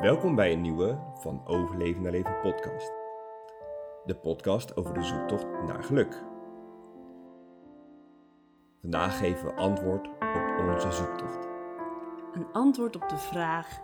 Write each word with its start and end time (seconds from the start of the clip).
Welkom 0.00 0.34
bij 0.34 0.52
een 0.52 0.60
nieuwe 0.60 1.12
van 1.14 1.46
Overleven 1.46 2.02
naar 2.02 2.12
Leven 2.12 2.40
podcast. 2.40 2.92
De 4.04 4.18
podcast 4.22 4.76
over 4.76 4.94
de 4.94 5.02
zoektocht 5.02 5.44
naar 5.44 5.84
geluk. 5.84 6.22
Vandaag 8.80 9.18
geven 9.18 9.46
we 9.46 9.52
antwoord 9.54 10.06
op 10.06 10.74
onze 10.74 10.92
zoektocht. 10.92 11.48
Een 12.32 12.52
antwoord 12.52 12.96
op 12.96 13.08
de 13.08 13.18
vraag: 13.18 13.80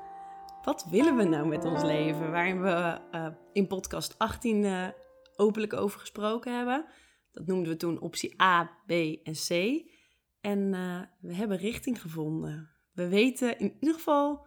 wat 0.62 0.86
willen 0.90 1.16
we 1.16 1.24
nou 1.24 1.46
met 1.46 1.64
ons 1.64 1.82
leven? 1.82 2.30
Waarin 2.30 2.62
we 2.62 3.00
uh, 3.12 3.26
in 3.52 3.66
podcast 3.66 4.18
18 4.18 4.62
uh, 4.62 4.88
openlijk 5.36 5.72
over 5.72 6.00
gesproken 6.00 6.56
hebben. 6.56 6.86
Dat 7.32 7.46
noemden 7.46 7.72
we 7.72 7.78
toen 7.78 8.00
optie 8.00 8.42
A, 8.42 8.64
B 8.86 8.90
en 9.22 9.34
C. 9.48 9.82
En 10.40 10.58
uh, 10.72 11.00
we 11.20 11.34
hebben 11.34 11.56
richting 11.56 12.00
gevonden. 12.00 12.70
We 12.92 13.08
weten 13.08 13.58
in 13.58 13.76
ieder 13.80 13.94
geval 13.94 14.46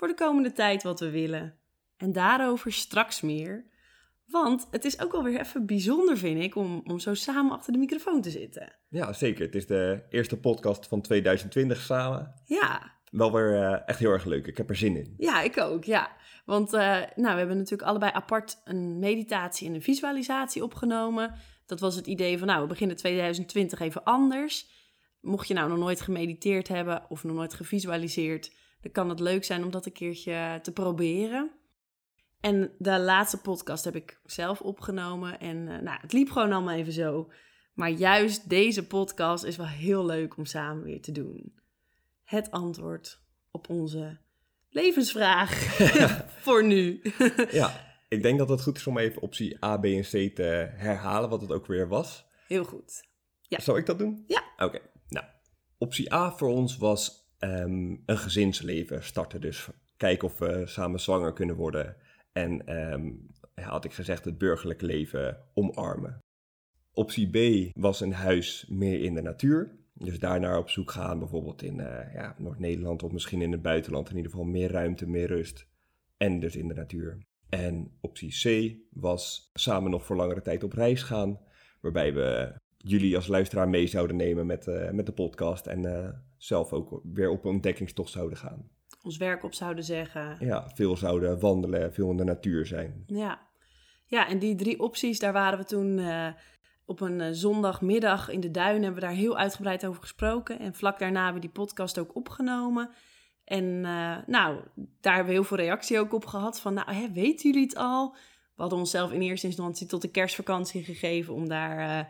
voor 0.00 0.08
de 0.08 0.14
komende 0.14 0.52
tijd 0.52 0.82
wat 0.82 1.00
we 1.00 1.10
willen. 1.10 1.54
En 1.96 2.12
daarover 2.12 2.72
straks 2.72 3.20
meer. 3.20 3.66
Want 4.26 4.68
het 4.70 4.84
is 4.84 5.00
ook 5.00 5.12
wel 5.12 5.22
weer 5.22 5.40
even 5.40 5.66
bijzonder, 5.66 6.18
vind 6.18 6.42
ik, 6.42 6.56
om, 6.56 6.82
om 6.84 6.98
zo 6.98 7.14
samen 7.14 7.52
achter 7.52 7.72
de 7.72 7.78
microfoon 7.78 8.22
te 8.22 8.30
zitten. 8.30 8.72
Ja, 8.88 9.12
zeker. 9.12 9.44
Het 9.44 9.54
is 9.54 9.66
de 9.66 10.02
eerste 10.10 10.40
podcast 10.40 10.86
van 10.86 11.00
2020 11.00 11.80
samen. 11.80 12.34
Ja. 12.44 12.98
Wel 13.10 13.32
weer 13.32 13.52
uh, 13.52 13.88
echt 13.88 13.98
heel 13.98 14.10
erg 14.10 14.24
leuk. 14.24 14.46
Ik 14.46 14.56
heb 14.56 14.68
er 14.68 14.76
zin 14.76 14.96
in. 14.96 15.14
Ja, 15.16 15.42
ik 15.42 15.58
ook, 15.58 15.84
ja. 15.84 16.16
Want 16.44 16.72
uh, 16.72 16.80
nou, 17.14 17.32
we 17.32 17.38
hebben 17.38 17.56
natuurlijk 17.56 17.88
allebei 17.88 18.12
apart 18.12 18.60
een 18.64 18.98
meditatie 18.98 19.68
en 19.68 19.74
een 19.74 19.82
visualisatie 19.82 20.64
opgenomen. 20.64 21.34
Dat 21.66 21.80
was 21.80 21.94
het 21.94 22.06
idee 22.06 22.38
van, 22.38 22.46
nou, 22.46 22.62
we 22.62 22.68
beginnen 22.68 22.96
2020 22.96 23.80
even 23.80 24.04
anders. 24.04 24.70
Mocht 25.20 25.48
je 25.48 25.54
nou 25.54 25.68
nog 25.68 25.78
nooit 25.78 26.00
gemediteerd 26.00 26.68
hebben 26.68 27.02
of 27.08 27.24
nog 27.24 27.36
nooit 27.36 27.54
gevisualiseerd 27.54 28.58
dan 28.80 28.92
kan 28.92 29.08
het 29.08 29.20
leuk 29.20 29.44
zijn 29.44 29.64
om 29.64 29.70
dat 29.70 29.86
een 29.86 29.92
keertje 29.92 30.58
te 30.62 30.72
proberen. 30.72 31.50
En 32.40 32.72
de 32.78 32.98
laatste 32.98 33.40
podcast 33.40 33.84
heb 33.84 33.96
ik 33.96 34.20
zelf 34.24 34.60
opgenomen. 34.60 35.40
En 35.40 35.56
uh, 35.56 35.78
nou, 35.78 36.00
het 36.00 36.12
liep 36.12 36.30
gewoon 36.30 36.52
allemaal 36.52 36.74
even 36.74 36.92
zo. 36.92 37.30
Maar 37.74 37.90
juist 37.90 38.48
deze 38.48 38.86
podcast 38.86 39.44
is 39.44 39.56
wel 39.56 39.66
heel 39.66 40.06
leuk 40.06 40.36
om 40.36 40.44
samen 40.44 40.84
weer 40.84 41.02
te 41.02 41.12
doen. 41.12 41.54
Het 42.24 42.50
antwoord 42.50 43.22
op 43.50 43.68
onze 43.68 44.18
levensvraag 44.70 45.52
voor 46.44 46.64
nu. 46.64 47.00
ja, 47.50 47.98
ik 48.08 48.22
denk 48.22 48.38
dat 48.38 48.48
het 48.48 48.62
goed 48.62 48.76
is 48.76 48.86
om 48.86 48.98
even 48.98 49.22
optie 49.22 49.64
A, 49.64 49.76
B 49.76 49.84
en 49.84 50.02
C 50.02 50.34
te 50.34 50.72
herhalen, 50.76 51.30
wat 51.30 51.40
het 51.40 51.52
ook 51.52 51.66
weer 51.66 51.88
was. 51.88 52.26
Heel 52.46 52.64
goed. 52.64 53.08
Ja. 53.42 53.60
Zal 53.60 53.76
ik 53.76 53.86
dat 53.86 53.98
doen? 53.98 54.24
Ja. 54.26 54.42
Oké. 54.56 54.78
Nou, 55.08 55.26
optie 55.78 56.14
A 56.14 56.32
voor 56.36 56.48
ons 56.48 56.76
was 56.76 57.19
um, 57.40 58.02
een 58.06 58.18
gezinsleven 58.18 59.04
starten. 59.04 59.40
Dus 59.40 59.68
kijken 59.96 60.28
of 60.28 60.38
we 60.38 60.62
samen 60.66 61.00
zwanger 61.00 61.32
kunnen 61.32 61.56
worden. 61.56 61.96
En 62.32 62.76
um, 62.92 63.26
had 63.54 63.84
ik 63.84 63.92
gezegd, 63.92 64.24
het 64.24 64.38
burgerlijke 64.38 64.86
leven 64.86 65.38
omarmen. 65.54 66.18
Optie 66.92 67.28
B 67.30 67.70
was 67.74 68.00
een 68.00 68.12
huis 68.12 68.66
meer 68.68 69.02
in 69.02 69.14
de 69.14 69.22
natuur. 69.22 69.78
Dus 69.94 70.18
daarnaar 70.18 70.58
op 70.58 70.70
zoek 70.70 70.90
gaan, 70.90 71.18
bijvoorbeeld 71.18 71.62
in 71.62 71.78
uh, 71.78 72.14
ja, 72.14 72.34
Noord-Nederland 72.38 73.02
of 73.02 73.12
misschien 73.12 73.42
in 73.42 73.52
het 73.52 73.62
buitenland. 73.62 74.10
In 74.10 74.16
ieder 74.16 74.30
geval 74.30 74.46
meer 74.46 74.70
ruimte, 74.70 75.06
meer 75.06 75.26
rust. 75.26 75.66
En 76.16 76.40
dus 76.40 76.56
in 76.56 76.68
de 76.68 76.74
natuur. 76.74 77.18
En 77.48 77.96
optie 78.00 78.30
C 78.42 78.76
was 78.90 79.50
samen 79.52 79.90
nog 79.90 80.04
voor 80.04 80.16
langere 80.16 80.42
tijd 80.42 80.64
op 80.64 80.72
reis 80.72 81.02
gaan. 81.02 81.40
Waarbij 81.80 82.14
we 82.14 82.54
jullie 82.82 83.16
als 83.16 83.26
luisteraar 83.26 83.68
mee 83.68 83.86
zouden 83.86 84.16
nemen 84.16 84.46
met, 84.46 84.66
uh, 84.66 84.90
met 84.90 85.06
de 85.06 85.12
podcast. 85.12 85.66
En 85.66 85.82
uh, 85.82 86.08
zelf 86.36 86.72
ook 86.72 87.00
weer 87.02 87.30
op 87.30 87.44
een 87.44 87.50
ontdekkingstocht 87.50 88.10
zouden 88.10 88.38
gaan. 88.38 88.68
Ons 89.02 89.16
werk 89.16 89.44
op 89.44 89.54
zouden 89.54 89.84
zeggen. 89.84 90.36
Ja, 90.40 90.70
veel 90.74 90.96
zouden 90.96 91.40
wandelen, 91.40 91.92
veel 91.92 92.10
in 92.10 92.16
de 92.16 92.24
natuur 92.24 92.66
zijn. 92.66 93.02
Ja, 93.06 93.48
ja 94.06 94.28
en 94.28 94.38
die 94.38 94.54
drie 94.54 94.80
opties, 94.80 95.18
daar 95.18 95.32
waren 95.32 95.58
we 95.58 95.64
toen 95.64 95.98
uh, 95.98 96.26
op 96.84 97.00
een 97.00 97.34
zondagmiddag 97.34 98.28
in 98.28 98.40
de 98.40 98.50
duinen. 98.50 98.82
Hebben 98.82 99.00
we 99.00 99.06
daar 99.06 99.16
heel 99.16 99.36
uitgebreid 99.36 99.86
over 99.86 100.00
gesproken. 100.00 100.58
En 100.58 100.74
vlak 100.74 100.98
daarna 100.98 101.24
hebben 101.24 101.42
we 101.42 101.48
die 101.48 101.64
podcast 101.64 101.98
ook 101.98 102.16
opgenomen. 102.16 102.90
En 103.44 103.80
nou, 104.26 104.60
daar 105.00 105.14
hebben 105.14 105.26
we 105.26 105.32
heel 105.32 105.44
veel 105.44 105.56
reactie 105.56 105.98
ook 105.98 106.12
op 106.12 106.26
gehad. 106.26 106.60
Van, 106.60 106.74
nou, 106.74 106.92
hè, 106.92 107.12
weten 107.12 107.50
jullie 107.50 107.66
het 107.66 107.76
al? 107.76 108.12
We 108.54 108.62
hadden 108.62 108.78
onszelf 108.78 109.12
in 109.12 109.20
eerste 109.20 109.46
instantie 109.46 109.86
tot 109.86 110.02
de 110.02 110.10
kerstvakantie 110.10 110.84
gegeven 110.84 111.34
om 111.34 111.48
daar 111.48 112.08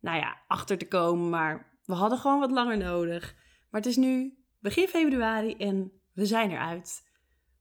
nou 0.00 0.18
ja, 0.18 0.36
achter 0.46 0.78
te 0.78 0.88
komen. 0.88 1.28
Maar 1.28 1.78
we 1.84 1.94
hadden 1.94 2.18
gewoon 2.18 2.40
wat 2.40 2.50
langer 2.50 2.76
nodig. 2.76 3.34
Maar 3.70 3.80
het 3.80 3.90
is 3.90 3.96
nu 3.96 4.38
begin 4.58 4.88
februari 4.88 5.56
en 5.56 5.92
we 6.12 6.26
zijn 6.26 6.50
eruit. 6.50 7.08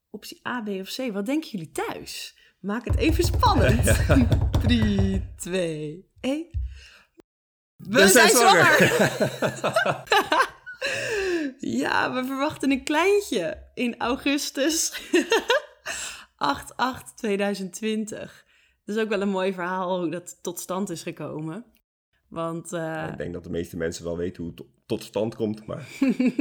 Optie 0.10 0.48
A, 0.48 0.62
B 0.62 0.68
of 0.68 0.96
C. 0.96 1.12
Wat 1.12 1.26
denken 1.26 1.50
jullie 1.50 1.72
thuis? 1.72 2.38
Maak 2.60 2.86
het 2.86 2.96
even 2.96 3.24
spannend. 3.24 4.06
3, 4.62 5.34
2, 5.36 6.10
1. 6.22 6.48
We, 7.76 7.90
we 7.90 8.08
zijn, 8.08 8.30
zijn 8.30 8.30
zwanger! 8.30 8.78
ja, 11.82 12.14
we 12.14 12.26
verwachten 12.26 12.72
een 12.72 12.84
kleintje 12.84 13.64
in 13.74 13.98
augustus 13.98 15.02
8-8-2020. 16.40 18.08
Dat 18.86 18.96
is 18.96 18.98
ook 18.98 19.10
wel 19.10 19.22
een 19.22 19.30
mooi 19.30 19.54
verhaal 19.54 20.00
hoe 20.00 20.10
dat 20.10 20.38
tot 20.42 20.60
stand 20.60 20.90
is 20.90 21.04
gekomen. 21.04 21.66
Want, 22.29 22.73
uh... 22.73 23.07
Ik 23.12 23.17
denk 23.17 23.34
dat 23.34 23.44
de 23.44 23.50
meeste 23.50 23.78
mensen 23.78 24.03
wel 24.03 24.17
weten 24.17 24.44
hoe 24.44 24.51
het 24.56 24.66
tot 24.85 25.03
stand 25.03 25.35
komt, 25.35 25.66
maar... 25.66 25.88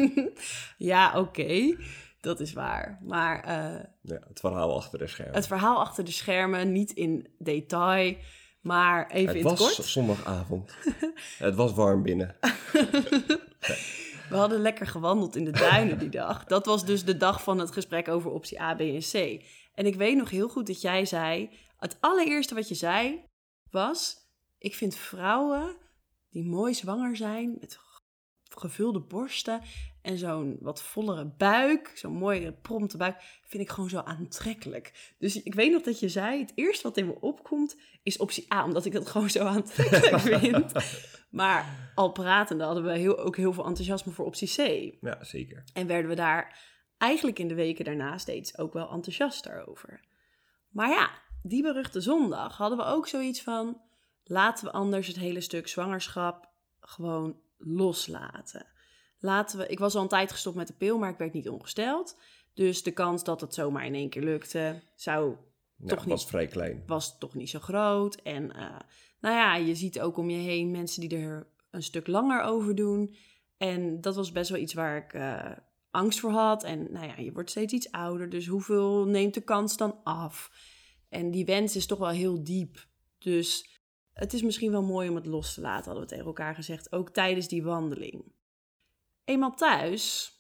ja, 0.93 1.09
oké. 1.09 1.41
Okay. 1.41 1.77
Dat 2.21 2.41
is 2.41 2.53
waar. 2.53 2.99
Maar... 3.03 3.49
Uh... 3.49 3.83
Ja, 4.03 4.19
het 4.29 4.41
verhaal 4.41 4.77
achter 4.77 4.99
de 4.99 5.07
schermen. 5.07 5.35
Het 5.35 5.47
verhaal 5.47 5.79
achter 5.79 6.05
de 6.05 6.11
schermen, 6.11 6.73
niet 6.73 6.93
in 6.93 7.29
detail, 7.39 8.17
maar 8.61 9.11
even 9.11 9.27
het 9.27 9.37
in 9.37 9.47
het 9.47 9.59
kort. 9.59 9.69
Het 9.69 9.77
was 9.77 9.93
zondagavond. 9.93 10.75
het 11.39 11.55
was 11.55 11.73
warm 11.73 12.03
binnen. 12.03 12.37
We 14.29 14.37
hadden 14.37 14.61
lekker 14.61 14.87
gewandeld 14.87 15.37
in 15.37 15.45
de 15.45 15.51
duinen 15.51 15.99
die 15.99 16.09
dag. 16.09 16.45
Dat 16.45 16.67
was 16.67 16.85
dus 16.85 17.05
de 17.05 17.17
dag 17.17 17.43
van 17.43 17.59
het 17.59 17.73
gesprek 17.73 18.09
over 18.09 18.31
optie 18.31 18.61
A, 18.61 18.75
B 18.75 18.81
en 18.81 19.01
C. 19.01 19.45
En 19.75 19.87
ik 19.87 19.95
weet 19.95 20.17
nog 20.17 20.31
heel 20.31 20.49
goed 20.49 20.67
dat 20.67 20.81
jij 20.81 21.05
zei... 21.05 21.51
Het 21.79 21.97
allereerste 22.01 22.55
wat 22.55 22.69
je 22.69 22.75
zei 22.75 23.25
was 23.71 24.28
ik 24.59 24.75
vind 24.75 24.97
vrouwen 24.97 25.77
die 26.31 26.45
mooi 26.45 26.75
zwanger 26.75 27.17
zijn, 27.17 27.57
met 27.61 27.79
gevulde 28.49 29.01
borsten 29.01 29.61
en 30.03 30.19
zo'n 30.19 30.57
wat 30.61 30.83
vollere 30.83 31.27
buik, 31.37 31.93
zo'n 31.95 32.13
mooie 32.13 32.53
prompte 32.53 32.97
buik, 32.97 33.41
vind 33.43 33.63
ik 33.63 33.69
gewoon 33.69 33.91
zo 33.91 33.99
aantrekkelijk. 33.99 35.15
Dus 35.19 35.43
ik 35.43 35.55
weet 35.55 35.73
nog 35.73 35.83
dat 35.83 36.01
je 36.01 36.09
zei, 36.09 36.41
het 36.41 36.53
eerste 36.55 36.83
wat 36.83 36.97
in 36.97 37.07
me 37.07 37.21
opkomt 37.21 37.77
is 38.03 38.17
optie 38.17 38.53
A, 38.55 38.65
omdat 38.65 38.85
ik 38.85 38.93
dat 38.93 39.09
gewoon 39.09 39.31
zo 39.31 39.45
aantrekkelijk 39.45 40.23
vind. 40.41 40.73
Maar 41.31 41.93
al 41.95 42.13
pratende 42.13 42.65
hadden 42.65 42.85
we 42.85 42.99
heel, 42.99 43.19
ook 43.19 43.37
heel 43.37 43.53
veel 43.53 43.67
enthousiasme 43.67 44.13
voor 44.13 44.27
optie 44.27 44.49
C. 44.49 44.95
Ja, 45.01 45.25
zeker. 45.25 45.65
En 45.73 45.87
werden 45.87 46.11
we 46.11 46.17
daar 46.17 46.59
eigenlijk 46.99 47.39
in 47.39 47.49
de 47.49 47.55
weken 47.55 47.85
daarna 47.85 48.19
steeds 48.19 48.59
ook 48.59 48.73
wel 48.73 48.91
enthousiaster 48.91 49.67
over. 49.67 50.05
Maar 50.69 50.89
ja, 50.89 51.11
die 51.43 51.63
beruchte 51.63 52.01
zondag 52.01 52.57
hadden 52.57 52.79
we 52.79 52.85
ook 52.85 53.09
zoiets 53.09 53.43
van 53.43 53.81
Laten 54.29 54.65
we 54.65 54.73
anders 54.73 55.07
het 55.07 55.17
hele 55.17 55.41
stuk 55.41 55.69
zwangerschap 55.69 56.49
gewoon 56.81 57.37
loslaten. 57.57 58.67
Laten 59.19 59.59
we, 59.59 59.67
ik 59.67 59.79
was 59.79 59.95
al 59.95 60.03
een 60.03 60.09
tijd 60.09 60.33
gestopt 60.33 60.57
met 60.57 60.67
de 60.67 60.73
pil, 60.73 60.99
maar 60.99 61.11
ik 61.11 61.19
werd 61.19 61.33
niet 61.33 61.49
ongesteld. 61.49 62.17
Dus 62.55 62.83
de 62.83 62.91
kans 62.91 63.25
dat 63.25 63.41
het 63.41 63.55
zomaar 63.55 63.87
in 63.87 63.95
één 63.95 64.09
keer 64.09 64.23
lukte, 64.23 64.83
zou 64.95 65.37
ja, 65.77 65.87
toch 65.87 66.05
was 66.05 66.21
niet, 66.21 66.31
vrij 66.31 66.47
klein. 66.47 66.83
Was 66.87 67.19
toch 67.19 67.35
niet 67.35 67.51
zo 67.51 67.59
groot. 67.59 68.15
En 68.15 68.43
uh, 68.45 68.79
nou 69.21 69.35
ja, 69.35 69.57
je 69.57 69.75
ziet 69.75 70.01
ook 70.01 70.17
om 70.17 70.31
je 70.31 70.39
heen 70.39 70.71
mensen 70.71 71.09
die 71.09 71.19
er 71.19 71.47
een 71.71 71.83
stuk 71.83 72.07
langer 72.07 72.43
over 72.43 72.75
doen. 72.75 73.17
En 73.57 74.01
dat 74.01 74.17
was 74.17 74.33
best 74.33 74.51
wel 74.51 74.61
iets 74.61 74.75
waar 74.75 74.97
ik 74.97 75.15
uh, 75.15 75.51
angst 75.91 76.21
voor 76.21 76.31
had. 76.31 76.65
En 76.65 76.93
nou 76.93 77.07
ja, 77.07 77.17
je 77.17 77.33
wordt 77.33 77.51
steeds 77.51 77.73
iets 77.73 77.91
ouder, 77.91 78.29
dus 78.31 78.47
hoeveel 78.47 79.05
neemt 79.05 79.35
de 79.35 79.41
kans 79.41 79.77
dan 79.77 80.01
af? 80.05 80.51
En 81.09 81.31
die 81.31 81.45
wens 81.45 81.77
is 81.77 81.87
toch 81.87 81.99
wel 81.99 82.09
heel 82.09 82.45
diep. 82.45 82.87
Dus 83.19 83.78
het 84.19 84.33
is 84.33 84.43
misschien 84.43 84.71
wel 84.71 84.83
mooi 84.83 85.09
om 85.09 85.15
het 85.15 85.27
los 85.27 85.55
te 85.55 85.61
laten, 85.61 85.85
hadden 85.85 86.03
we 86.03 86.09
tegen 86.09 86.27
elkaar 86.27 86.55
gezegd, 86.55 86.93
ook 86.93 87.11
tijdens 87.11 87.49
die 87.49 87.63
wandeling. 87.63 88.33
Eenmaal 89.25 89.55
thuis 89.55 90.33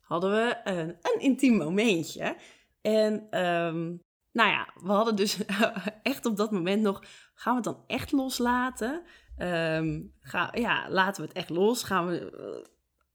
hadden 0.00 0.30
we 0.30 0.60
een, 0.64 0.88
een 0.88 1.20
intiem 1.20 1.56
momentje. 1.56 2.36
En 2.80 3.40
um, 3.44 4.00
nou 4.32 4.50
ja, 4.50 4.68
we 4.74 4.92
hadden 4.92 5.16
dus 5.16 5.44
echt 6.02 6.26
op 6.26 6.36
dat 6.36 6.50
moment 6.50 6.82
nog, 6.82 7.02
gaan 7.34 7.56
we 7.56 7.68
het 7.68 7.76
dan 7.76 7.84
echt 7.86 8.12
loslaten? 8.12 9.02
Um, 9.38 10.14
ga, 10.20 10.50
ja, 10.52 10.90
laten 10.90 11.22
we 11.22 11.28
het 11.28 11.36
echt 11.36 11.50
los? 11.50 11.82
Gaan 11.82 12.06
we 12.06 12.32
uh, 12.38 12.66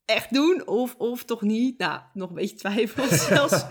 echt 0.05 0.33
doen 0.33 0.67
of, 0.67 0.95
of 0.95 1.23
toch 1.23 1.41
niet? 1.41 1.77
Nou, 1.77 2.01
nog 2.13 2.29
een 2.29 2.35
beetje 2.35 2.55
twijfel 2.55 3.07
zelfs, 3.35 3.65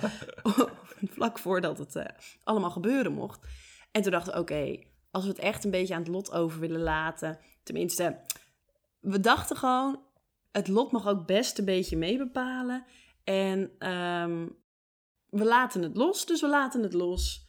vlak 1.17 1.39
voordat 1.39 1.79
het 1.79 1.97
uh, 1.97 2.05
allemaal 2.45 2.71
gebeuren 2.71 3.13
mocht. 3.13 3.47
En 3.91 4.03
toen 4.03 4.13
dachten 4.13 4.33
we, 4.33 4.39
oké, 4.41 4.53
okay, 4.53 4.88
als 5.11 5.25
we 5.25 5.31
het 5.31 5.39
echt 5.39 5.65
een 5.65 5.71
beetje 5.71 5.95
aan 5.95 6.03
het 6.03 6.11
lot 6.11 6.33
over 6.33 6.61
willen 6.61 6.81
laten. 6.81 7.39
Tenminste, 7.63 8.21
we 9.01 9.21
dachten 9.21 9.57
gewoon, 9.57 10.03
het 10.53 10.69
lot 10.69 10.93
mag 10.93 11.09
ook 11.09 11.27
best 11.27 11.59
een 11.59 11.65
beetje 11.65 11.97
meebepalen. 11.97 12.85
En 13.25 13.89
um, 13.91 14.57
we 15.31 15.45
laten 15.45 15.83
het 15.83 15.97
los, 15.97 16.27
dus 16.27 16.41
we 16.41 16.49
laten 16.49 16.83
het 16.83 16.93
los. 16.93 17.47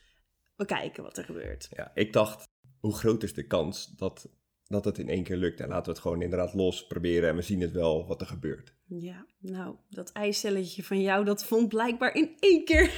We 0.55 0.65
kijken 0.65 1.03
wat 1.03 1.17
er 1.17 1.23
gebeurt. 1.23 1.67
Ja, 1.75 1.91
ik 1.93 2.13
dacht, 2.13 2.47
hoe 2.79 2.95
groot 2.95 3.23
is 3.23 3.33
de 3.33 3.47
kans 3.47 3.85
dat, 3.85 4.29
dat 4.67 4.85
het 4.85 4.97
in 4.97 5.09
één 5.09 5.23
keer 5.23 5.37
lukt? 5.37 5.59
En 5.59 5.67
laten 5.67 5.85
we 5.85 5.91
het 5.91 5.99
gewoon 5.99 6.21
inderdaad 6.21 6.53
los 6.53 6.87
proberen 6.87 7.29
en 7.29 7.35
we 7.35 7.41
zien 7.41 7.61
het 7.61 7.71
wel 7.71 8.07
wat 8.07 8.21
er 8.21 8.27
gebeurt. 8.27 8.73
Ja, 8.85 9.25
nou, 9.39 9.75
dat 9.89 10.11
eicelletje 10.11 10.83
van 10.83 11.01
jou, 11.01 11.25
dat 11.25 11.45
vond 11.45 11.69
blijkbaar 11.69 12.15
in 12.15 12.35
één 12.39 12.65
keer... 12.65 12.91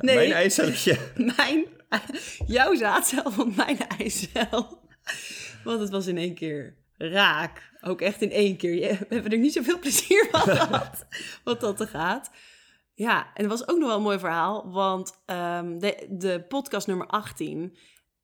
Nee. 0.00 0.14
Mijn 0.14 0.32
eicelletje. 0.32 0.98
Mijn, 1.36 1.66
jouw 2.46 2.74
zaadcel 2.74 3.30
vond 3.30 3.56
mijn 3.56 3.78
eicel. 3.78 4.80
Want 5.64 5.80
het 5.80 5.90
was 5.90 6.06
in 6.06 6.18
één 6.18 6.34
keer 6.34 6.76
raak. 6.96 7.72
Ook 7.80 8.00
echt 8.00 8.22
in 8.22 8.30
één 8.30 8.56
keer. 8.56 8.98
We 9.08 9.14
hebben 9.14 9.32
er 9.32 9.38
niet 9.38 9.52
zoveel 9.52 9.78
plezier 9.78 10.28
van 10.30 10.40
gehad, 10.56 11.06
wat 11.44 11.60
dat 11.60 11.80
er 11.80 11.88
gaat. 11.88 12.30
Ja, 12.94 13.26
en 13.34 13.42
het 13.48 13.50
was 13.58 13.68
ook 13.68 13.78
nog 13.78 13.88
wel 13.88 13.96
een 13.96 14.02
mooi 14.02 14.18
verhaal, 14.18 14.70
want 14.70 15.22
ehm, 15.26 15.78
de, 15.78 16.06
de 16.10 16.44
podcast 16.48 16.86
nummer 16.86 17.06
18, 17.06 17.76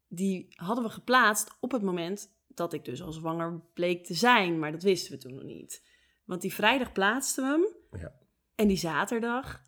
die 0.08 0.46
hadden 0.50 0.84
we 0.84 0.90
geplaatst 0.90 1.56
op 1.60 1.72
het 1.72 1.82
moment 1.82 2.32
dat 2.46 2.72
ik 2.72 2.84
dus 2.84 3.02
al 3.02 3.12
zwanger 3.12 3.60
bleek 3.74 4.04
te 4.04 4.14
zijn, 4.14 4.58
maar 4.58 4.72
dat 4.72 4.82
wisten 4.82 5.12
we 5.12 5.18
toen 5.18 5.34
nog 5.34 5.42
niet. 5.42 5.82
Want 6.24 6.40
die 6.42 6.54
vrijdag 6.54 6.92
plaatsten 6.92 7.44
we 7.44 7.50
hem 7.50 8.00
Ja. 8.00 8.12
en 8.54 8.68
die 8.68 8.76
zaterdag 8.76 9.62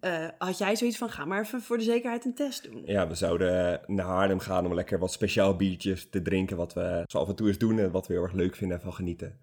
eh, 0.00 0.28
had 0.38 0.58
jij 0.58 0.76
zoiets 0.76 0.98
van, 0.98 1.10
ga 1.10 1.24
maar 1.24 1.40
even 1.40 1.60
voor 1.60 1.78
de 1.78 1.84
zekerheid 1.84 2.24
een 2.24 2.34
test 2.34 2.70
doen. 2.70 2.82
Ja, 2.84 3.08
we 3.08 3.14
zouden 3.14 3.80
naar 3.86 4.06
Haarlem 4.06 4.38
gaan 4.38 4.66
om 4.66 4.74
lekker 4.74 4.98
wat 4.98 5.12
speciaal 5.12 5.56
biertjes 5.56 6.08
te 6.08 6.22
drinken, 6.22 6.56
wat 6.56 6.74
we 6.74 7.04
zo 7.06 7.18
af 7.18 7.28
en 7.28 7.34
toe 7.34 7.46
eens 7.46 7.58
doen 7.58 7.78
en 7.78 7.90
wat 7.90 8.06
we 8.06 8.12
heel 8.12 8.22
erg 8.22 8.32
leuk 8.32 8.56
vinden 8.56 8.76
en 8.76 8.82
van 8.82 8.92
genieten. 8.92 9.38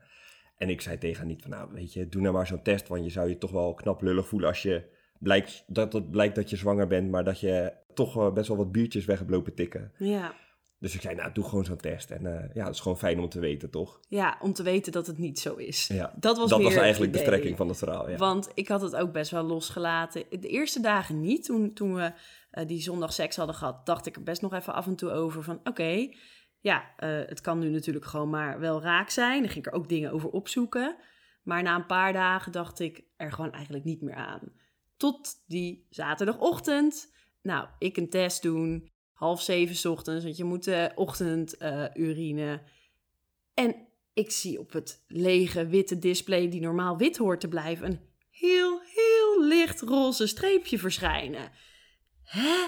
En 0.57 0.69
ik 0.69 0.81
zei 0.81 0.97
tegen 0.97 1.27
niet 1.27 1.41
van, 1.41 1.51
nou 1.51 1.69
weet 1.73 1.93
je, 1.93 2.09
doe 2.09 2.21
nou 2.21 2.33
maar 2.33 2.47
zo'n 2.47 2.61
test, 2.61 2.87
want 2.87 3.03
je 3.03 3.09
zou 3.09 3.29
je 3.29 3.37
toch 3.37 3.51
wel 3.51 3.73
knap 3.73 4.01
lullig 4.01 4.27
voelen 4.27 4.49
als 4.49 4.61
je 4.61 4.83
blijkt 5.19 5.63
dat 5.67 5.93
het 5.93 6.11
blijkt 6.11 6.35
dat 6.35 6.49
je 6.49 6.55
zwanger 6.55 6.87
bent, 6.87 7.11
maar 7.11 7.23
dat 7.23 7.39
je 7.39 7.73
toch 7.93 8.13
wel 8.13 8.31
best 8.31 8.47
wel 8.47 8.57
wat 8.57 8.71
biertjes 8.71 9.05
weg 9.05 9.17
hebt 9.17 9.31
lopen 9.31 9.53
tikken. 9.53 9.91
Ja. 9.97 10.33
Dus 10.79 10.95
ik 10.95 11.01
zei, 11.01 11.15
nou, 11.15 11.31
doe 11.31 11.43
gewoon 11.43 11.65
zo'n 11.65 11.77
test. 11.77 12.11
En 12.11 12.23
uh, 12.23 12.53
ja, 12.53 12.65
het 12.65 12.73
is 12.73 12.81
gewoon 12.81 12.97
fijn 12.97 13.19
om 13.19 13.29
te 13.29 13.39
weten, 13.39 13.69
toch? 13.69 13.99
Ja, 14.07 14.37
om 14.41 14.53
te 14.53 14.63
weten 14.63 14.91
dat 14.91 15.07
het 15.07 15.17
niet 15.17 15.39
zo 15.39 15.55
is. 15.55 15.87
Ja, 15.87 16.13
dat 16.15 16.37
was, 16.37 16.49
dat 16.49 16.61
was 16.61 16.75
eigenlijk 16.75 17.13
de 17.13 17.19
strekking 17.19 17.57
van 17.57 17.67
het 17.67 17.77
verhaal. 17.77 18.09
Ja. 18.09 18.17
Want 18.17 18.49
ik 18.53 18.67
had 18.67 18.81
het 18.81 18.95
ook 18.95 19.11
best 19.11 19.31
wel 19.31 19.43
losgelaten. 19.43 20.23
De 20.29 20.47
eerste 20.47 20.79
dagen 20.79 21.21
niet. 21.21 21.45
Toen, 21.45 21.73
toen 21.73 21.93
we 21.93 22.11
uh, 22.51 22.67
die 22.67 22.81
zondag 22.81 23.13
seks 23.13 23.35
hadden 23.35 23.55
gehad, 23.55 23.85
dacht 23.85 24.05
ik 24.05 24.15
er 24.15 24.23
best 24.23 24.41
nog 24.41 24.53
even 24.53 24.73
af 24.73 24.87
en 24.87 24.95
toe 24.95 25.11
over 25.11 25.43
van... 25.43 25.57
Oké, 25.57 25.69
okay, 25.69 26.17
ja, 26.59 26.83
uh, 26.99 27.19
het 27.25 27.41
kan 27.41 27.59
nu 27.59 27.69
natuurlijk 27.69 28.05
gewoon 28.05 28.29
maar 28.29 28.59
wel 28.59 28.81
raak 28.81 29.09
zijn. 29.09 29.41
Dan 29.41 29.51
ging 29.51 29.65
ik 29.65 29.71
er 29.71 29.77
ook 29.79 29.89
dingen 29.89 30.11
over 30.11 30.29
opzoeken. 30.29 30.95
Maar 31.43 31.63
na 31.63 31.75
een 31.75 31.85
paar 31.85 32.13
dagen 32.13 32.51
dacht 32.51 32.79
ik 32.79 33.03
er 33.15 33.31
gewoon 33.31 33.51
eigenlijk 33.51 33.83
niet 33.83 34.01
meer 34.01 34.15
aan. 34.15 34.51
Tot 34.97 35.43
die 35.47 35.87
zaterdagochtend. 35.89 37.13
Nou, 37.41 37.67
ik 37.79 37.97
een 37.97 38.09
test 38.09 38.41
doen. 38.41 38.91
Half 39.17 39.41
zeven 39.41 39.75
's 39.75 39.85
ochtends, 39.85 40.23
want 40.23 40.37
je 40.37 40.43
moet 40.43 40.63
de 40.63 40.91
ochtend 40.95 41.61
uh, 41.61 41.85
urine. 41.93 42.61
En 43.53 43.75
ik 44.13 44.31
zie 44.31 44.59
op 44.59 44.71
het 44.71 45.03
lege 45.07 45.67
witte 45.67 45.99
display, 45.99 46.49
die 46.49 46.61
normaal 46.61 46.97
wit 46.97 47.17
hoort 47.17 47.39
te 47.39 47.47
blijven, 47.47 47.85
een 47.85 47.99
heel, 48.29 48.81
heel 48.81 49.43
licht 49.43 49.81
roze 49.81 50.27
streepje 50.27 50.79
verschijnen. 50.79 51.51
Hè? 52.23 52.67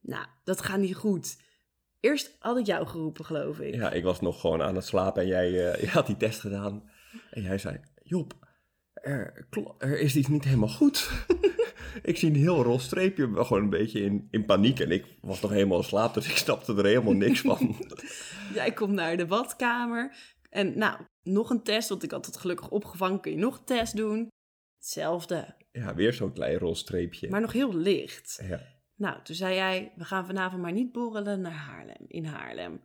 Nou, 0.00 0.26
dat 0.44 0.62
gaat 0.62 0.78
niet 0.78 0.96
goed. 0.96 1.38
Eerst 2.00 2.36
had 2.38 2.58
ik 2.58 2.66
jou 2.66 2.86
geroepen, 2.86 3.24
geloof 3.24 3.58
ik. 3.58 3.74
Ja, 3.74 3.90
ik 3.90 4.04
was 4.04 4.20
nog 4.20 4.40
gewoon 4.40 4.62
aan 4.62 4.74
het 4.74 4.84
slapen 4.84 5.22
en 5.22 5.28
jij 5.28 5.50
uh, 5.50 5.80
je 5.84 5.88
had 5.88 6.06
die 6.06 6.16
test 6.16 6.40
gedaan. 6.40 6.90
En 7.30 7.42
jij 7.42 7.58
zei, 7.58 7.80
Job, 8.02 8.34
er, 8.92 9.46
er 9.78 9.98
is 9.98 10.16
iets 10.16 10.28
niet 10.28 10.44
helemaal 10.44 10.68
goed. 10.68 11.10
ik 12.02 12.16
zie 12.16 12.28
een 12.28 12.36
heel 12.36 12.62
roze 12.62 12.84
streepje, 12.84 13.30
gewoon 13.34 13.62
een 13.62 13.70
beetje 13.70 14.00
in, 14.00 14.28
in 14.30 14.44
paniek. 14.44 14.80
En 14.80 14.90
ik 14.90 15.06
was 15.20 15.40
nog 15.40 15.50
helemaal 15.50 15.78
in 15.78 15.84
slaap, 15.84 16.14
dus 16.14 16.28
ik 16.28 16.36
snapte 16.36 16.74
er 16.74 16.84
helemaal 16.84 17.12
niks 17.12 17.40
van. 17.40 17.76
Jij 18.54 18.72
komt 18.72 18.92
naar 18.92 19.16
de 19.16 19.26
badkamer. 19.26 20.16
En 20.50 20.78
nou, 20.78 21.00
nog 21.22 21.50
een 21.50 21.62
test, 21.62 21.88
want 21.88 22.02
ik 22.02 22.10
had 22.10 22.26
het 22.26 22.36
gelukkig 22.36 22.70
opgevangen. 22.70 23.20
Kun 23.20 23.32
je 23.32 23.38
nog 23.38 23.58
een 23.58 23.64
test 23.64 23.96
doen? 23.96 24.28
Hetzelfde. 24.76 25.54
Ja, 25.72 25.94
weer 25.94 26.12
zo'n 26.12 26.32
klein 26.32 26.58
roze 26.58 26.80
streepje. 26.80 27.28
Maar 27.28 27.40
nog 27.40 27.52
heel 27.52 27.74
licht. 27.74 28.42
Ja. 28.48 28.60
Nou, 28.96 29.22
toen 29.22 29.34
zei 29.34 29.54
jij, 29.54 29.92
we 29.96 30.04
gaan 30.04 30.26
vanavond 30.26 30.62
maar 30.62 30.72
niet 30.72 30.92
borrelen 30.92 31.40
naar 31.40 31.52
Haarlem, 31.52 32.04
in 32.06 32.24
Haarlem. 32.24 32.80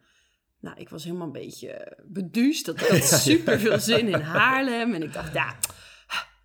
Nou, 0.60 0.78
ik 0.80 0.90
was 0.90 1.04
helemaal 1.04 1.26
een 1.26 1.32
beetje 1.34 1.98
beduusd. 2.06 2.66
Dat 2.66 2.88
had 2.88 3.04
super 3.30 3.60
veel 3.60 3.80
zin 3.80 4.08
in 4.08 4.22
Haarlem. 4.22 4.94
En 4.94 5.04
ik 5.04 5.14
dacht, 5.14 5.34
ja, 5.34 5.56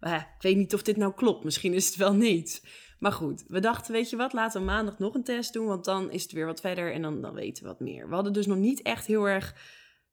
ik 0.00 0.26
weet 0.42 0.56
niet 0.56 0.74
of 0.74 0.82
dit 0.82 0.96
nou 0.96 1.12
klopt. 1.14 1.44
Misschien 1.44 1.74
is 1.74 1.86
het 1.86 1.96
wel 1.96 2.14
niet. 2.14 2.64
Maar 2.98 3.12
goed, 3.12 3.44
we 3.46 3.60
dachten, 3.60 3.92
weet 3.92 4.10
je 4.10 4.16
wat, 4.16 4.32
laten 4.32 4.60
we 4.60 4.66
maandag 4.66 4.98
nog 4.98 5.14
een 5.14 5.24
test 5.24 5.52
doen. 5.52 5.66
Want 5.66 5.84
dan 5.84 6.10
is 6.10 6.22
het 6.22 6.32
weer 6.32 6.46
wat 6.46 6.60
verder 6.60 6.92
en 6.92 7.02
dan, 7.02 7.20
dan 7.22 7.34
weten 7.34 7.62
we 7.62 7.68
wat 7.68 7.80
meer. 7.80 8.08
We 8.08 8.14
hadden 8.14 8.32
dus 8.32 8.46
nog 8.46 8.56
niet 8.56 8.82
echt 8.82 9.06
heel 9.06 9.28
erg 9.28 9.54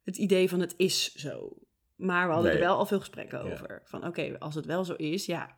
het 0.04 0.18
idee 0.18 0.50
van 0.50 0.60
het 0.60 0.74
is 0.78 1.14
zo. 1.14 1.58
Maar 1.96 2.28
we 2.28 2.34
hadden 2.34 2.52
Nee. 2.52 2.62
er 2.62 2.68
wel 2.68 2.78
al 2.78 2.86
veel 2.86 3.00
gesprekken 3.00 3.42
over. 3.42 3.82
Van 3.86 4.06
oké, 4.06 4.36
als 4.40 4.56
het 4.56 4.66
wel 4.66 4.86
zo 4.86 4.94
is, 4.94 5.26
ja, 5.26 5.58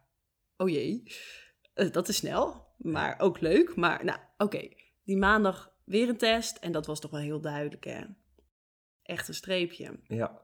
oh 0.57 0.69
jee, 0.69 1.03
eh, 1.73 1.91
dat 1.91 2.07
is 2.07 2.15
snel. 2.15 2.67
Maar 2.77 3.19
ook 3.19 3.39
leuk. 3.39 3.75
Maar 3.75 4.05
nou, 4.05 4.19
oké, 4.37 4.69
die 5.03 5.17
maandag 5.17 5.73
weer 5.85 6.09
een 6.09 6.17
test. 6.17 6.57
En 6.57 6.71
dat 6.71 6.85
was 6.85 6.99
toch 6.99 7.11
wel 7.11 7.19
heel 7.19 7.41
duidelijk, 7.41 7.83
hè. 7.83 8.01
Echt 9.03 9.27
een 9.27 9.33
streepje. 9.33 9.99
Ja. 10.07 10.41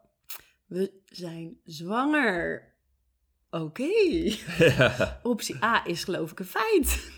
We 0.66 1.02
zijn 1.06 1.60
zwanger. 1.64 2.74
Oké. 3.62 3.88
Optie 5.24 5.64
A 5.64 5.86
is 5.88 6.04
geloof 6.04 6.32
ik 6.32 6.40
een 6.40 6.46
feit. 6.46 7.14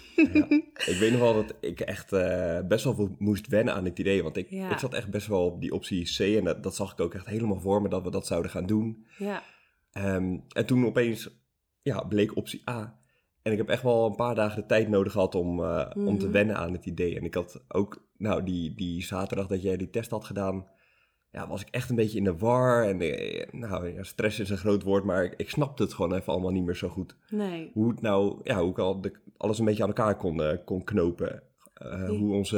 Ik 0.86 0.98
weet 1.00 1.12
nog 1.12 1.20
wel 1.20 1.34
dat 1.34 1.54
ik 1.60 1.80
echt 1.80 2.14
eh, 2.14 2.60
best 2.68 2.84
wel 2.84 3.16
moest 3.20 3.48
wennen 3.48 3.74
aan 3.74 3.86
het 3.86 4.00
idee. 4.00 4.24
Want 4.24 4.38
ik, 4.38 4.50
Ja. 4.50 4.72
ik 4.72 4.78
zat 4.80 4.94
echt 4.94 5.10
best 5.10 5.28
wel 5.28 5.46
op 5.46 5.62
die 5.62 5.72
optie 5.74 6.04
C. 6.18 6.20
En 6.38 6.44
dat, 6.44 6.64
dat 6.64 6.76
zag 6.76 6.92
ik 6.92 7.00
ook 7.00 7.14
echt 7.14 7.26
helemaal 7.26 7.60
voor 7.60 7.82
me 7.82 7.90
dat 7.90 8.04
we 8.04 8.10
dat 8.12 8.28
zouden 8.28 8.52
gaan 8.52 8.66
doen. 8.66 9.06
ja. 9.18 9.44
Ehm, 9.92 10.38
en 10.50 10.66
toen 10.66 10.86
opeens 10.86 11.30
ja, 11.82 12.02
bleek 12.04 12.36
optie 12.36 12.70
A. 12.70 13.00
En 13.42 13.52
ik 13.52 13.58
heb 13.58 13.70
echt 13.70 13.84
wel 13.84 14.06
een 14.06 14.16
paar 14.16 14.36
dagen 14.36 14.62
de 14.62 14.68
tijd 14.68 14.88
nodig 14.90 15.12
gehad 15.12 15.36
om, 15.36 15.64
eh, 15.64 15.90
om 15.96 16.18
te 16.18 16.24
Mhm. 16.26 16.34
wennen 16.34 16.58
aan 16.58 16.72
het 16.74 16.86
idee. 16.86 17.16
En 17.18 17.24
ik 17.24 17.34
had 17.34 17.64
ook, 17.68 18.08
nou, 18.18 18.44
die, 18.44 18.76
die 18.76 19.04
zaterdag 19.04 19.48
dat 19.48 19.62
jij 19.62 19.78
die 19.78 19.90
test 19.90 20.10
had 20.10 20.26
gedaan, 20.26 20.68
ja, 21.38 21.48
was 21.48 21.62
ik 21.62 21.68
echt 21.72 21.90
een 21.90 21.96
beetje 21.96 22.18
in 22.18 22.24
de 22.24 22.38
war. 22.38 22.84
En 22.84 23.02
eh, 23.02 23.52
nou, 23.52 23.94
ja, 23.94 24.04
stress 24.04 24.40
is 24.40 24.50
een 24.50 24.58
groot 24.58 24.84
woord, 24.84 25.04
maar 25.04 25.24
ik, 25.24 25.34
ik 25.38 25.50
snapte 25.50 25.84
het 25.84 25.94
gewoon 25.94 26.14
even 26.14 26.34
allemaal 26.34 26.52
niet 26.52 26.66
meer 26.66 26.76
zo 26.76 26.90
goed. 26.90 27.16
Nee. 27.30 27.72
Hoe 27.74 27.90
het 27.90 28.02
nou, 28.02 28.40
ja, 28.44 28.62
hoe 28.62 28.70
ik 28.70 28.80
al 28.80 29.02
de, 29.02 29.12
alles 29.38 29.60
een 29.60 29.66
beetje 29.66 29.84
aan 29.84 29.90
elkaar 29.90 30.16
kon, 30.16 30.44
eh, 30.44 30.58
kon 30.66 30.84
knopen. 30.84 31.44
Eh, 31.74 32.10
Hoe 32.10 32.34
onze 32.34 32.58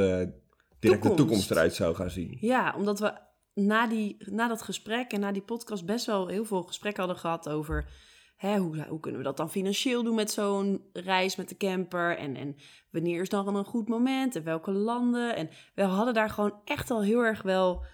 directe 0.78 0.88
Toekomst. 0.88 1.16
toekomst 1.16 1.50
eruit 1.50 1.74
zou 1.74 1.94
gaan 1.94 2.10
zien. 2.10 2.36
Ja, 2.40 2.74
omdat 2.76 2.98
we 2.98 3.12
na, 3.54 3.86
die, 3.86 4.16
na 4.18 4.48
dat 4.48 4.62
gesprek 4.62 5.12
en 5.12 5.20
na 5.20 5.32
die 5.32 5.42
podcast 5.42 5.86
best 5.86 6.06
wel 6.06 6.26
heel 6.26 6.44
veel 6.44 6.62
gesprekken 6.62 7.02
hadden 7.02 7.20
gehad 7.20 7.48
over 7.48 7.88
hè, 8.36 8.56
hoe, 8.56 8.84
hoe 8.88 9.00
kunnen 9.00 9.20
we 9.20 9.26
dat 9.26 9.36
dan 9.36 9.50
financieel 9.50 10.02
doen 10.02 10.14
met 10.14 10.30
zo'n 10.30 10.84
reis 10.92 11.36
met 11.36 11.48
de 11.48 11.56
camper 11.56 12.16
en, 12.16 12.36
en 12.36 12.56
wanneer 12.90 13.20
is 13.20 13.28
dan 13.28 13.56
een 13.56 13.64
goed 13.64 13.88
moment 13.88 14.36
en 14.36 14.44
welke 14.44 14.72
landen. 14.72 15.36
En 15.36 15.48
we 15.74 15.82
hadden 15.82 16.14
daar 16.14 16.30
gewoon 16.30 16.54
echt 16.64 16.90
al 16.90 17.02
heel 17.02 17.20
erg 17.20 17.42
wel, 17.42 17.84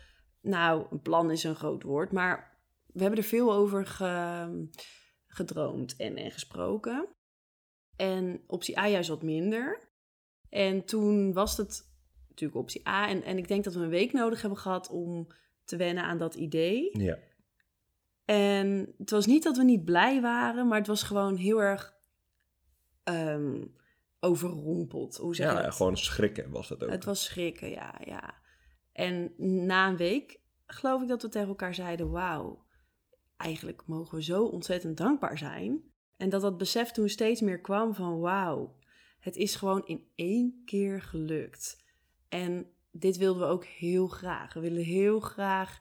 nou, 0.47 0.87
een 0.91 1.01
plan 1.03 1.31
is 1.31 1.45
een 1.45 1.55
groot 1.57 1.83
woord, 1.83 2.13
maar 2.13 2.59
we 2.87 3.01
hebben 3.01 3.19
er 3.19 3.25
veel 3.25 3.53
over 3.53 3.87
ge- 3.87 4.69
gedroomd 5.27 5.97
en, 5.97 6.17
en 6.17 6.31
gesproken. 6.31 7.09
En 7.97 8.43
optie 8.47 8.79
A 8.79 8.87
juist 8.89 9.09
wat 9.09 9.23
minder. 9.23 9.89
En 10.49 10.85
toen 10.85 11.33
was 11.33 11.57
het 11.57 11.89
natuurlijk 12.29 12.61
optie 12.61 12.89
A. 12.89 13.09
En, 13.09 13.23
en 13.23 13.39
ik 13.39 13.49
denk 13.49 13.65
dat 13.65 13.75
we 13.75 13.81
een 13.81 13.89
week 13.89 14.13
nodig 14.13 14.41
hebben 14.41 14.59
gehad 14.59 14.89
om 14.91 15.27
te 15.65 15.77
wennen 15.77 16.05
aan 16.05 16.19
dat 16.19 16.35
idee. 16.35 16.99
Ja, 17.03 17.19
En 18.25 18.95
het 18.99 19.11
was 19.11 19.27
niet 19.27 19.43
dat 19.43 19.57
we 19.57 19.65
niet 19.65 19.85
blij 19.85 20.21
waren, 20.21 20.69
maar 20.69 20.79
het 20.79 20.87
was 20.87 21.03
gewoon 21.03 21.37
heel 21.37 21.63
erg 21.63 21.95
ehm, 23.05 23.65
overrompeld. 24.21 25.17
Hoe 25.17 25.35
zeg 25.35 25.51
je 25.51 25.57
ja 25.57 25.63
dat? 25.63 25.75
gewoon 25.75 25.97
schrikken 25.97 26.51
was 26.51 26.69
dat 26.69 26.85
ook. 26.85 26.91
Het 26.91 27.05
was 27.05 27.25
schrikken, 27.25 27.71
ja, 27.71 27.95
ja. 28.05 28.35
En 28.97 29.33
na 29.67 29.89
een 29.89 29.97
week 29.97 30.41
geloof 30.67 31.03
ik 31.03 31.09
dat 31.09 31.23
we 31.23 31.29
tegen 31.29 31.49
elkaar 31.49 31.75
zeiden: 31.75 32.11
Wauw, 32.11 32.65
eigenlijk 33.37 33.83
mogen 33.87 34.17
we 34.17 34.23
zo 34.23 34.45
ontzettend 34.45 34.97
dankbaar 34.97 35.39
zijn. 35.39 35.83
En 36.17 36.29
dat 36.29 36.41
dat 36.41 36.59
besef 36.59 36.91
toen 36.91 37.09
steeds 37.09 37.41
meer 37.41 37.61
kwam 37.61 37.95
van: 37.95 38.21
Wauw, 38.21 38.77
het 39.21 39.37
is 39.37 39.57
gewoon 39.57 39.87
in 39.87 40.07
één 40.15 40.63
keer 40.65 41.03
gelukt. 41.03 41.85
En 42.29 42.71
dit 42.91 43.17
wilden 43.17 43.43
we 43.43 43.49
ook 43.49 43.65
heel 43.65 44.09
graag. 44.09 44.55
We 44.55 44.61
willen 44.61 44.83
heel 44.83 45.21
graag 45.21 45.81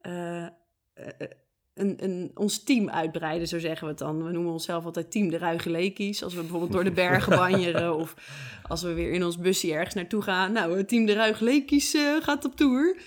eh, 0.00 0.44
eh, 0.44 0.50
eh, 0.94 1.30
een, 1.76 2.04
een, 2.04 2.30
ons 2.34 2.62
team 2.62 2.90
uitbreiden, 2.90 3.48
zo 3.48 3.58
zeggen 3.58 3.84
we 3.84 3.90
het 3.90 3.98
dan. 3.98 4.24
We 4.24 4.30
noemen 4.30 4.52
onszelf 4.52 4.84
altijd 4.84 5.10
Team 5.10 5.28
de 5.28 5.38
Ruigelekies. 5.38 6.22
Als 6.22 6.34
we 6.34 6.40
bijvoorbeeld 6.40 6.72
door 6.72 6.84
de 6.84 6.92
bergen 7.04 7.36
banjeren 7.36 7.96
of 7.96 8.14
als 8.62 8.82
we 8.82 8.92
weer 8.92 9.12
in 9.12 9.24
ons 9.24 9.38
busje 9.38 9.72
ergens 9.72 9.94
naartoe 9.94 10.22
gaan. 10.22 10.52
Nou, 10.52 10.84
Team 10.84 11.06
de 11.06 11.12
Ruigelekies 11.12 11.94
eh, 11.94 12.16
gaat 12.20 12.44
op 12.44 12.56
tour. 12.56 13.00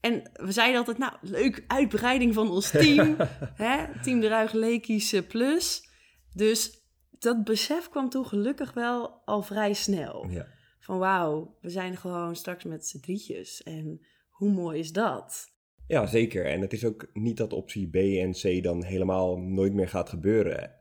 En 0.00 0.30
we 0.32 0.52
zeiden 0.52 0.78
altijd, 0.78 0.98
nou, 0.98 1.12
leuk, 1.20 1.64
uitbreiding 1.66 2.34
van 2.34 2.50
ons 2.50 2.70
team. 2.70 3.16
hè? 3.64 3.84
Team 4.02 4.20
de 4.20 4.28
Ruigelekies 4.28 5.12
eh, 5.12 5.26
plus. 5.28 5.88
Dus 6.32 6.82
dat 7.18 7.44
besef 7.44 7.88
kwam 7.88 8.08
toen 8.08 8.26
gelukkig 8.26 8.72
wel 8.72 9.22
al 9.24 9.42
vrij 9.42 9.72
snel. 9.72 10.26
Ja. 10.30 10.46
Van 10.80 10.98
wauw, 10.98 11.56
we 11.60 11.70
zijn 11.70 11.96
gewoon 11.96 12.36
straks 12.36 12.64
met 12.64 12.86
z'n 12.86 13.00
drietjes. 13.00 13.62
En 13.62 14.06
hoe 14.28 14.50
mooi 14.50 14.78
is 14.78 14.92
dat? 14.92 15.56
Ja, 15.88 16.06
zeker. 16.06 16.44
En 16.44 16.60
het 16.60 16.72
is 16.72 16.84
ook 16.84 17.10
niet 17.12 17.36
dat 17.36 17.52
optie 17.52 17.88
B 17.88 17.94
en 17.96 18.32
C 18.32 18.62
dan 18.62 18.84
helemaal 18.84 19.38
nooit 19.38 19.74
meer 19.74 19.88
gaat 19.88 20.08
gebeuren. 20.08 20.74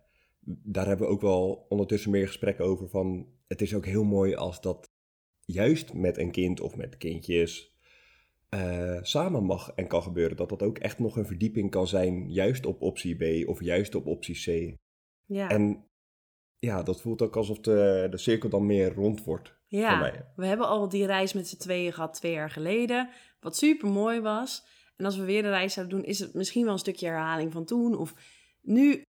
Daar 0.64 0.88
hebben 0.88 1.08
we 1.08 1.14
ook 1.14 1.22
wel 1.22 1.66
ondertussen 1.70 2.12
meer 2.12 2.28
gesprekken 2.28 2.66
over 2.66 2.90
van... 2.90 3.28
Het 3.48 3.62
is 3.62 3.74
ook 3.74 3.86
heel 3.86 4.04
mooi 4.04 4.36
als 4.36 4.62
dat 4.62 4.90
juist 5.46 5.94
met 5.94 6.18
een 6.18 6.32
kind 6.32 6.60
of 6.60 6.76
met 6.76 6.98
kindjes 6.98 7.76
eh, 8.50 8.98
samen 9.02 9.44
mag 9.44 9.72
en 9.76 9.88
kan 9.88 10.04
gebeuren. 10.04 10.38
Dat 10.38 10.50
dat 10.50 10.64
ook 10.64 10.78
echt 10.78 11.00
nog 11.00 11.18
een 11.18 11.26
verdieping 11.26 11.72
kan 11.72 11.88
zijn, 11.88 12.32
juist 12.32 12.66
op 12.66 12.82
optie 12.82 13.16
B 13.16 13.48
of 13.48 13.62
juist 13.62 13.96
op 13.96 14.06
optie 14.06 14.36
C. 14.36 14.78
Ja, 15.26 15.50
En 15.50 15.86
ja, 16.56 16.84
dat 16.84 17.02
voelt 17.02 17.22
ook 17.22 17.36
alsof 17.36 17.60
de, 17.60 18.08
de 18.10 18.18
cirkel 18.18 18.50
dan 18.50 18.66
meer 18.66 18.94
rond 18.94 19.24
wordt. 19.24 19.48
voor 19.70 19.80
ja. 19.80 20.00
mij. 20.00 20.26
we 20.36 20.46
hebben 20.46 20.68
al 20.68 20.90
die 20.90 21.06
reis 21.06 21.34
met 21.34 21.48
z'n 21.48 21.58
tweeën 21.58 21.94
gehad 21.94 22.14
twee 22.14 22.32
jaar 22.32 22.50
geleden. 22.50 23.10
Wat 23.40 23.58
super 23.58 23.90
mooi 23.90 24.22
was. 24.22 24.66
En 24.98 25.06
als 25.06 25.18
we 25.18 25.26
weer 25.26 25.42
de 25.42 25.50
reis 25.50 25.74
zouden 25.74 25.98
doen, 25.98 26.06
is 26.08 26.20
het 26.20 26.34
misschien 26.34 26.64
wel 26.64 26.74
een 26.74 26.80
stukje 26.80 27.06
herhaling 27.06 27.52
van 27.52 27.66
toen. 27.66 27.98
Of 27.98 28.14
nu, 28.62 29.02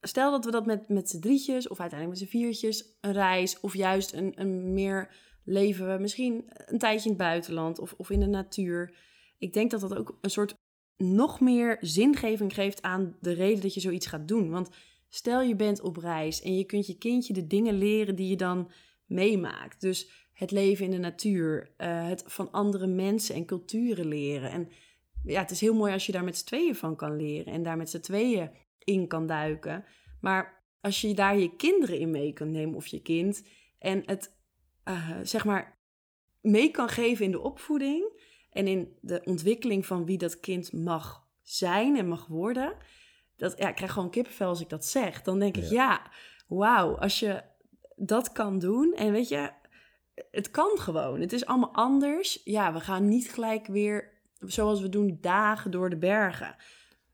stel 0.00 0.30
dat 0.30 0.44
we 0.44 0.50
dat 0.50 0.66
met, 0.66 0.88
met 0.88 1.10
z'n 1.10 1.20
drietjes 1.20 1.68
of 1.68 1.80
uiteindelijk 1.80 2.20
met 2.20 2.28
z'n 2.28 2.36
viertjes, 2.38 2.96
een 3.00 3.12
reis 3.12 3.60
of 3.60 3.74
juist 3.74 4.12
een, 4.12 4.32
een 4.40 4.74
meer 4.74 5.14
leven 5.44 5.92
we 5.92 5.98
misschien 6.00 6.44
een 6.66 6.78
tijdje 6.78 7.04
in 7.04 7.14
het 7.14 7.24
buitenland 7.24 7.78
of, 7.78 7.94
of 7.96 8.10
in 8.10 8.20
de 8.20 8.26
natuur. 8.26 8.94
Ik 9.38 9.52
denk 9.52 9.70
dat 9.70 9.80
dat 9.80 9.96
ook 9.96 10.18
een 10.20 10.30
soort 10.30 10.54
nog 10.96 11.40
meer 11.40 11.76
zingeving 11.80 12.54
geeft 12.54 12.82
aan 12.82 13.16
de 13.20 13.32
reden 13.32 13.62
dat 13.62 13.74
je 13.74 13.80
zoiets 13.80 14.06
gaat 14.06 14.28
doen. 14.28 14.50
Want 14.50 14.70
stel 15.08 15.42
je 15.42 15.56
bent 15.56 15.80
op 15.80 15.96
reis 15.96 16.42
en 16.42 16.56
je 16.56 16.64
kunt 16.64 16.86
je 16.86 16.98
kindje 16.98 17.32
de 17.32 17.46
dingen 17.46 17.78
leren 17.78 18.14
die 18.14 18.28
je 18.28 18.36
dan 18.36 18.70
meemaakt. 19.06 19.80
Dus 19.80 20.10
het 20.32 20.50
leven 20.50 20.84
in 20.84 20.90
de 20.90 20.98
natuur, 20.98 21.70
eh, 21.76 22.08
het 22.08 22.24
van 22.26 22.50
andere 22.50 22.86
mensen 22.86 23.34
en 23.34 23.44
culturen 23.44 24.06
leren. 24.06 24.50
En 24.50 24.68
ja, 25.24 25.40
het 25.40 25.50
is 25.50 25.60
heel 25.60 25.74
mooi 25.74 25.92
als 25.92 26.06
je 26.06 26.12
daar 26.12 26.24
met 26.24 26.36
z'n 26.36 26.44
tweeën 26.44 26.74
van 26.74 26.96
kan 26.96 27.16
leren 27.16 27.52
en 27.52 27.62
daar 27.62 27.76
met 27.76 27.90
z'n 27.90 28.00
tweeën 28.00 28.50
in 28.78 29.06
kan 29.06 29.26
duiken. 29.26 29.84
Maar 30.20 30.64
als 30.80 31.00
je 31.00 31.14
daar 31.14 31.38
je 31.38 31.56
kinderen 31.56 31.98
in 31.98 32.10
mee 32.10 32.32
kan 32.32 32.50
nemen 32.50 32.74
of 32.74 32.86
je 32.86 33.02
kind 33.02 33.46
en 33.78 34.02
het 34.06 34.36
eh, 34.84 35.10
zeg 35.22 35.44
maar 35.44 35.78
mee 36.40 36.70
kan 36.70 36.88
geven 36.88 37.24
in 37.24 37.30
de 37.30 37.40
opvoeding 37.40 38.22
en 38.50 38.66
in 38.66 38.96
de 39.00 39.20
ontwikkeling 39.24 39.86
van 39.86 40.04
wie 40.04 40.18
dat 40.18 40.40
kind 40.40 40.72
mag 40.72 41.26
zijn 41.42 41.96
en 41.96 42.08
mag 42.08 42.26
worden. 42.26 42.76
Dat, 43.36 43.58
ja, 43.58 43.68
ik 43.68 43.74
krijg 43.74 43.92
gewoon 43.92 44.10
kippenvel 44.10 44.48
als 44.48 44.60
ik 44.60 44.68
dat 44.68 44.84
zeg. 44.84 45.22
Dan 45.22 45.38
denk 45.38 45.56
ik, 45.56 45.62
Ja. 45.62 45.70
ja, 45.70 46.10
wauw, 46.46 46.98
als 46.98 47.18
je 47.18 47.42
dat 47.96 48.32
kan 48.32 48.58
doen. 48.58 48.94
En 48.94 49.12
weet 49.12 49.28
je, 49.28 49.50
het 50.30 50.50
kan 50.50 50.78
gewoon. 50.78 51.20
Het 51.20 51.32
is 51.32 51.46
allemaal 51.46 51.74
anders. 51.74 52.40
Ja, 52.44 52.72
we 52.72 52.80
gaan 52.80 53.08
niet 53.08 53.30
gelijk 53.32 53.66
weer, 53.66 54.13
zoals 54.38 54.80
we 54.80 54.88
doen, 54.88 55.18
dagen 55.20 55.70
door 55.70 55.90
de 55.90 55.96
bergen. 55.96 56.56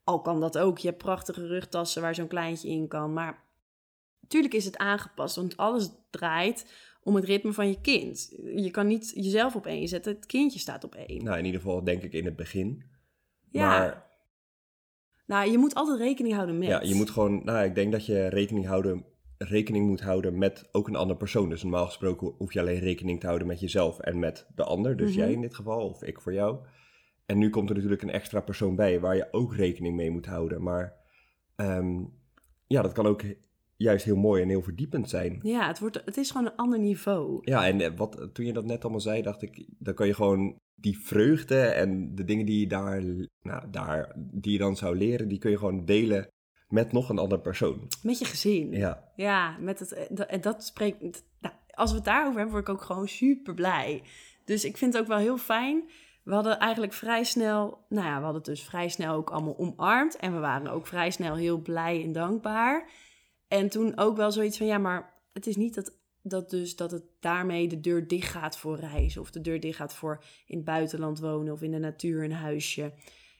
Al 0.04 0.20
kan 0.20 0.40
dat 0.40 0.58
ook. 0.58 0.78
Je 0.78 0.88
hebt 0.88 1.02
prachtige 1.02 1.46
rugtassen 1.46 2.02
waar 2.02 2.14
zo'n 2.14 2.26
kleintje 2.28 2.68
in 2.68 2.88
kan. 2.88 3.12
Maar 3.12 3.44
natuurlijk 4.20 4.54
is 4.54 4.64
het 4.64 4.76
aangepast, 4.76 5.36
want 5.36 5.56
alles 5.56 5.90
draait 6.10 6.72
om 7.02 7.14
het 7.14 7.24
ritme 7.24 7.52
van 7.52 7.68
je 7.68 7.80
kind. 7.80 8.34
Je 8.54 8.70
kan 8.70 8.86
niet 8.86 9.10
jezelf 9.14 9.54
op 9.56 9.66
één 9.66 9.88
zetten, 9.88 10.14
het 10.14 10.26
kindje 10.26 10.58
staat 10.58 10.84
op 10.84 10.94
één. 10.94 11.24
Nou, 11.24 11.38
in 11.38 11.44
ieder 11.44 11.60
geval 11.60 11.84
denk 11.84 12.02
ik 12.02 12.12
in 12.12 12.24
het 12.24 12.36
begin. 12.36 12.82
ja, 13.50 13.68
Maar 13.68 14.06
nou, 15.26 15.50
je 15.50 15.58
moet 15.58 15.74
altijd 15.74 15.98
rekening 15.98 16.34
houden 16.34 16.58
met. 16.58 16.68
ja, 16.68 16.80
je 16.82 16.94
moet 16.94 17.10
gewoon, 17.10 17.44
nou, 17.44 17.64
ik 17.64 17.74
denk 17.74 17.92
dat 17.92 18.06
je 18.06 18.26
rekening, 18.28 18.66
houden, 18.66 19.04
rekening 19.38 19.86
moet 19.86 20.00
houden 20.00 20.38
met 20.38 20.68
ook 20.72 20.88
een 20.88 20.96
andere 20.96 21.18
persoon. 21.18 21.48
Dus 21.48 21.62
normaal 21.62 21.86
gesproken 21.86 22.34
hoef 22.38 22.52
je 22.52 22.60
alleen 22.60 22.78
rekening 22.78 23.20
te 23.20 23.26
houden 23.26 23.46
met 23.46 23.60
jezelf 23.60 23.98
en 23.98 24.18
met 24.18 24.46
de 24.54 24.64
ander. 24.64 24.96
Dus 24.96 25.10
Mhm. 25.10 25.18
jij 25.18 25.32
in 25.32 25.40
dit 25.40 25.54
geval, 25.54 25.88
of 25.88 26.02
ik 26.02 26.20
voor 26.20 26.32
jou. 26.32 26.58
En 27.30 27.38
nu 27.38 27.50
komt 27.50 27.68
er 27.68 27.74
natuurlijk 27.74 28.02
een 28.02 28.10
extra 28.10 28.40
persoon 28.40 28.76
bij 28.76 29.00
waar 29.00 29.16
je 29.16 29.28
ook 29.30 29.54
rekening 29.54 29.96
mee 29.96 30.10
moet 30.10 30.26
houden. 30.26 30.62
Maar 30.62 30.94
ehm, 31.56 32.04
ja, 32.66 32.82
dat 32.82 32.92
kan 32.92 33.06
ook 33.06 33.22
juist 33.76 34.04
heel 34.04 34.16
mooi 34.16 34.42
en 34.42 34.48
heel 34.48 34.62
verdiepend 34.62 35.08
zijn. 35.08 35.38
Ja, 35.42 35.66
het, 35.66 35.78
wordt, 35.78 36.02
het 36.04 36.16
is 36.16 36.30
gewoon 36.30 36.46
een 36.46 36.56
ander 36.56 36.78
niveau. 36.78 37.38
Ja, 37.42 37.66
en 37.66 37.80
eh, 37.80 37.90
wat, 37.96 38.28
toen 38.32 38.46
je 38.46 38.52
dat 38.52 38.64
net 38.64 38.82
allemaal 38.82 39.00
zei, 39.00 39.22
dacht 39.22 39.42
ik, 39.42 39.66
dan 39.78 39.94
kan 39.94 40.06
je 40.06 40.14
gewoon 40.14 40.56
die 40.74 40.98
vreugde 40.98 41.60
en 41.60 42.14
de 42.14 42.24
dingen 42.24 42.46
die 42.46 42.60
je 42.60 42.66
daar, 42.66 43.02
nou, 43.42 43.70
daar, 43.70 44.12
die 44.16 44.52
je 44.52 44.58
dan 44.58 44.76
zou 44.76 44.96
leren, 44.96 45.28
die 45.28 45.38
kun 45.38 45.50
je 45.50 45.58
gewoon 45.58 45.84
delen 45.84 46.28
met 46.68 46.92
nog 46.92 47.08
een 47.08 47.18
andere 47.18 47.40
persoon. 47.40 47.88
Met 48.02 48.18
je 48.18 48.24
gezin. 48.24 48.72
Ja, 48.72 49.12
Ja, 49.16 49.56
met 49.58 49.78
het, 49.78 49.92
eh, 49.92 50.04
dat, 50.08 50.26
en 50.26 50.40
dat 50.40 50.64
spreekt. 50.64 51.24
Nou, 51.40 51.54
als 51.74 51.90
we 51.90 51.96
het 51.96 52.04
daarover 52.04 52.36
hebben, 52.36 52.54
word 52.54 52.68
ik 52.68 52.74
ook 52.74 52.82
gewoon 52.82 53.08
super 53.08 53.54
blij. 53.54 54.02
Dus 54.44 54.64
ik 54.64 54.76
vind 54.76 54.92
het 54.92 55.02
ook 55.02 55.08
wel 55.08 55.18
heel 55.18 55.38
fijn. 55.38 55.88
We 56.30 56.36
hadden 56.36 56.58
eigenlijk 56.58 56.92
vrij 56.92 57.24
snel, 57.24 57.84
nou 57.88 58.06
ja, 58.06 58.16
we 58.16 58.22
hadden 58.22 58.42
het 58.42 58.44
dus 58.44 58.62
vrij 58.62 58.88
snel 58.88 59.14
ook 59.14 59.30
allemaal 59.30 59.58
omarmd. 59.58 60.16
En 60.16 60.34
we 60.34 60.38
waren 60.38 60.70
ook 60.70 60.86
vrij 60.86 61.10
snel 61.10 61.34
heel 61.34 61.58
blij 61.58 62.02
en 62.04 62.12
dankbaar. 62.12 62.90
En 63.48 63.68
toen 63.68 63.98
ook 63.98 64.16
wel 64.16 64.32
zoiets 64.32 64.56
van, 64.58 64.66
ja, 64.66 64.78
maar 64.78 65.14
het 65.32 65.46
is 65.46 65.56
niet 65.56 65.74
dat, 65.74 65.92
dat 66.22 66.50
dus 66.50 66.76
dat 66.76 66.90
het 66.90 67.02
daarmee 67.20 67.68
de 67.68 67.80
deur 67.80 68.08
dicht 68.08 68.30
gaat 68.30 68.56
voor 68.56 68.78
reizen. 68.78 69.20
Of 69.20 69.30
de 69.30 69.40
deur 69.40 69.60
dicht 69.60 69.76
gaat 69.76 69.94
voor 69.94 70.24
in 70.46 70.56
het 70.56 70.64
buitenland 70.64 71.18
wonen 71.18 71.52
of 71.52 71.62
in 71.62 71.70
de 71.70 71.78
natuur 71.78 72.24
een 72.24 72.32
huisje. 72.32 72.92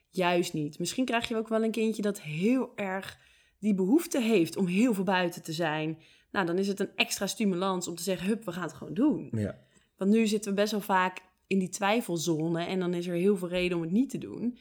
Juist 0.08 0.52
niet. 0.52 0.78
Misschien 0.78 1.04
krijg 1.04 1.28
je 1.28 1.36
ook 1.36 1.48
wel 1.48 1.64
een 1.64 1.70
kindje 1.70 2.02
dat 2.02 2.20
heel 2.20 2.72
erg 2.76 3.18
die 3.58 3.74
behoefte 3.74 4.20
heeft 4.20 4.56
om 4.56 4.66
heel 4.66 4.94
veel 4.94 5.04
buiten 5.04 5.42
te 5.42 5.52
zijn. 5.52 5.98
Nou, 6.30 6.46
dan 6.46 6.58
is 6.58 6.68
het 6.68 6.80
een 6.80 6.96
extra 6.96 7.26
stimulans 7.26 7.88
om 7.88 7.94
te 7.94 8.02
zeggen, 8.02 8.26
hup, 8.26 8.44
we 8.44 8.52
gaan 8.52 8.62
het 8.62 8.72
gewoon 8.72 8.94
doen. 8.94 9.28
ja, 9.32 9.58
Want 9.96 10.10
nu 10.10 10.26
zitten 10.26 10.50
we 10.50 10.56
best 10.56 10.72
wel 10.72 10.80
vaak 10.80 11.28
in 11.50 11.58
die 11.58 11.68
twijfelzone 11.68 12.64
en 12.64 12.78
dan 12.78 12.94
is 12.94 13.06
er 13.06 13.14
heel 13.14 13.36
veel 13.36 13.48
reden 13.48 13.76
om 13.76 13.82
het 13.82 13.92
niet 13.92 14.10
te 14.10 14.18
doen. 14.18 14.58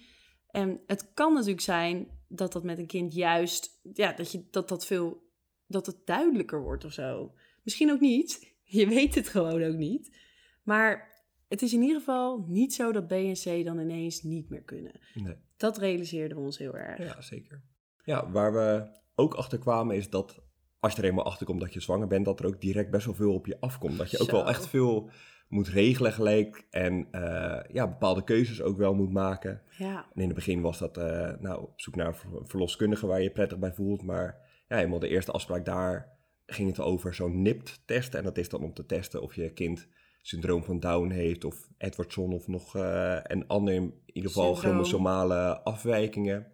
En 0.47 0.79
het 0.85 1.13
kan 1.13 1.33
natuurlijk 1.33 1.61
zijn 1.61 2.07
dat 2.27 2.51
dat 2.51 2.63
met 2.63 2.79
een 2.79 2.87
kind 2.87 3.13
juist, 3.13 3.79
ja, 3.93 4.13
dat 4.13 4.31
je, 4.31 4.47
dat, 4.51 4.69
dat 4.69 4.85
veel, 4.85 5.23
dat 5.67 5.85
het 5.85 6.05
duidelijker 6.05 6.61
wordt 6.61 6.85
of 6.85 6.93
zo. 6.93 7.33
Misschien 7.63 7.91
ook 7.91 7.99
niet. 7.99 8.47
Je 8.63 8.87
weet 8.87 9.15
het 9.15 9.27
gewoon 9.27 9.63
ook 9.63 9.75
niet. 9.75 10.17
Maar 10.63 11.21
het 11.47 11.61
is 11.61 11.73
in 11.73 11.81
ieder 11.81 11.97
geval 11.97 12.45
niet 12.47 12.73
zo 12.73 12.91
dat 12.91 13.07
B 13.07 13.11
en 13.11 13.33
C 13.33 13.65
dan 13.65 13.79
ineens 13.79 14.21
niet 14.21 14.49
meer 14.49 14.63
kunnen. 14.63 14.99
nee. 15.13 15.35
Dat 15.57 15.77
realiseerden 15.77 16.37
we 16.37 16.43
ons 16.43 16.57
heel 16.57 16.77
erg. 16.77 16.97
ja, 16.97 17.21
zeker. 17.21 17.63
Ja, 18.03 18.31
waar 18.31 18.53
we 18.53 18.97
ook 19.15 19.33
achter 19.33 19.59
kwamen 19.59 19.95
is 19.95 20.09
dat 20.09 20.41
als 20.79 20.93
je 20.93 21.01
er 21.01 21.07
eenmaal 21.07 21.25
achter 21.25 21.45
komt 21.45 21.59
dat 21.59 21.73
je 21.73 21.79
zwanger 21.79 22.07
bent, 22.07 22.25
dat 22.25 22.39
er 22.39 22.45
ook 22.45 22.61
direct 22.61 22.91
best 22.91 23.05
wel 23.05 23.15
veel 23.15 23.33
op 23.33 23.45
je 23.45 23.59
afkomt. 23.59 23.97
Dat 23.97 24.11
je 24.11 24.19
ook 24.19 24.29
Zo. 24.29 24.35
wel 24.35 24.47
echt 24.47 24.67
veel 24.67 25.09
moet 25.49 25.67
regelen 25.67 26.13
gelijk 26.13 26.67
en 26.69 27.07
eh, 27.11 27.59
ja, 27.73 27.87
bepaalde 27.87 28.23
keuzes 28.23 28.61
ook 28.61 28.77
wel 28.77 28.93
moet 28.93 29.11
maken. 29.11 29.61
Ja. 29.77 29.95
En 30.13 30.21
in 30.21 30.25
het 30.27 30.35
begin 30.35 30.61
was 30.61 30.77
dat 30.79 30.97
eh, 30.97 31.31
nou, 31.39 31.61
op 31.61 31.81
zoek 31.81 31.95
naar 31.95 32.07
een 32.07 32.15
ver- 32.15 32.29
verloskundige 32.43 33.07
waar 33.07 33.17
je 33.17 33.23
je 33.23 33.31
prettig 33.31 33.59
bij 33.59 33.73
voelt. 33.73 34.03
Maar 34.03 34.37
ja, 34.67 34.79
eenmaal 34.81 34.99
de 34.99 35.07
eerste 35.07 35.31
afspraak 35.31 35.65
daar 35.65 36.17
ging 36.45 36.69
het 36.69 36.79
over 36.79 37.13
zo'n 37.13 37.41
NIPT-test. 37.41 38.13
En 38.15 38.23
dat 38.23 38.37
is 38.37 38.49
dan 38.49 38.63
om 38.63 38.73
te 38.73 38.85
testen 38.85 39.21
of 39.21 39.35
je 39.35 39.53
kind 39.53 39.87
syndroom 40.21 40.63
van 40.63 40.79
Down 40.79 41.09
heeft 41.09 41.45
of 41.45 41.67
Edwardson 41.77 42.33
of 42.33 42.47
nog 42.47 42.75
eh 42.75 43.17
een 43.23 43.47
ander, 43.47 43.73
in 43.73 43.93
ieder 44.05 44.31
geval 44.31 44.43
Syndroom. 44.55 44.73
chromosomale 44.73 45.59
afwijkingen. 45.63 46.47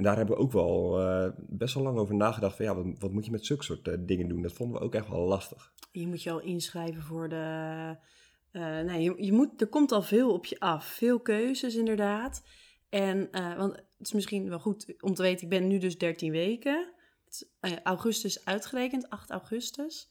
En 0.00 0.06
daar 0.06 0.16
hebben 0.16 0.36
we 0.36 0.42
ook 0.42 0.52
wel 0.52 1.00
eh, 1.00 1.30
best 1.36 1.74
wel 1.74 1.82
lang 1.82 1.98
over 1.98 2.14
nagedacht 2.14 2.56
van 2.56 2.64
ja, 2.64 2.74
wat, 2.74 2.86
wat 2.98 3.12
moet 3.12 3.24
je 3.24 3.30
met 3.30 3.46
zulke 3.46 3.64
soort 3.64 3.88
eh, 3.88 3.94
dingen 3.98 4.28
doen? 4.28 4.42
Dat 4.42 4.52
vonden 4.52 4.78
we 4.78 4.84
ook 4.84 4.94
echt 4.94 5.08
wel 5.08 5.20
lastig. 5.20 5.72
Je 5.92 6.06
moet 6.06 6.22
je 6.22 6.30
al 6.30 6.40
inschrijven 6.40 7.02
voor 7.02 7.28
de. 7.28 7.96
eh, 8.50 8.80
nee, 8.80 9.02
je, 9.02 9.14
je 9.24 9.32
moet, 9.32 9.60
er 9.60 9.66
komt 9.66 9.92
al 9.92 10.02
veel 10.02 10.32
op 10.32 10.44
je 10.46 10.60
af. 10.60 10.84
Veel 10.86 11.20
keuzes, 11.20 11.74
inderdaad. 11.74 12.42
En, 12.88 13.28
want 13.56 13.72
het 13.74 13.84
is 13.98 14.12
misschien 14.12 14.48
wel 14.48 14.58
goed 14.58 14.94
om 15.00 15.14
te 15.14 15.22
weten, 15.22 15.42
ik 15.42 15.48
ben 15.48 15.66
nu 15.66 15.78
dus 15.78 15.98
13 15.98 16.32
weken. 16.32 16.92
Augustus 17.82 18.44
uitgerekend, 18.44 19.08
8 19.08 19.30
augustus. 19.30 20.10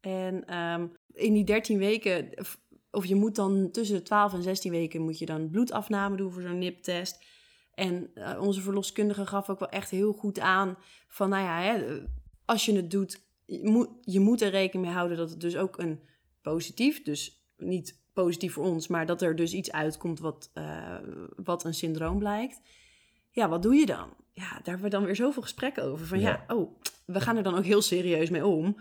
En 0.00 0.44
ehm, 0.44 0.86
in 1.12 1.32
die 1.32 1.44
13 1.44 1.78
weken, 1.78 2.46
of 2.90 3.06
je 3.06 3.14
moet 3.14 3.34
dan 3.34 3.70
tussen 3.70 3.96
de 3.96 4.02
12 4.02 4.32
en 4.32 4.42
16 4.42 4.70
weken, 4.70 5.02
moet 5.02 5.18
je 5.18 5.26
dan 5.26 5.50
bloedafname 5.50 6.16
doen 6.16 6.32
voor 6.32 6.42
zo'n 6.42 6.58
NIP-test. 6.58 7.34
En 7.76 8.10
eh, 8.14 8.40
onze 8.40 8.60
verloskundige 8.60 9.26
gaf 9.26 9.50
ook 9.50 9.58
wel 9.58 9.68
echt 9.68 9.90
heel 9.90 10.12
goed 10.12 10.38
aan 10.38 10.76
van, 11.08 11.28
nou 11.28 11.44
ja, 11.44 11.60
hè, 11.60 12.02
als 12.44 12.64
je 12.64 12.76
het 12.76 12.90
doet, 12.90 13.20
je 13.44 13.68
moet, 13.68 13.88
je 14.02 14.20
moet 14.20 14.40
er 14.40 14.50
rekening 14.50 14.86
mee 14.86 14.96
houden 14.96 15.16
dat 15.16 15.30
het 15.30 15.40
dus 15.40 15.56
ook 15.56 15.78
een 15.78 16.00
positief, 16.42 17.02
dus 17.02 17.46
niet 17.56 18.00
positief 18.12 18.52
voor 18.52 18.64
ons, 18.64 18.88
maar 18.88 19.06
dat 19.06 19.22
er 19.22 19.36
dus 19.36 19.52
iets 19.52 19.72
uitkomt 19.72 20.20
wat, 20.20 20.50
eh, 20.52 20.96
wat 21.36 21.64
een 21.64 21.74
syndroom 21.74 22.18
blijkt. 22.18 22.60
Ja, 23.30 23.48
wat 23.48 23.62
doe 23.62 23.74
je 23.74 23.86
dan? 23.86 24.08
Ja, 24.32 24.48
daar 24.48 24.62
hebben 24.64 24.82
we 24.82 24.88
dan 24.88 25.04
weer 25.04 25.16
zoveel 25.16 25.42
gesprekken 25.42 25.82
over. 25.82 26.06
Van 26.06 26.20
ja. 26.20 26.44
Ja. 26.48 26.54
oh, 26.54 26.80
we 27.06 27.20
gaan 27.20 27.36
er 27.36 27.42
dan 27.42 27.56
ook 27.56 27.64
heel 27.64 27.82
serieus 27.82 28.30
mee 28.30 28.46
om. 28.46 28.76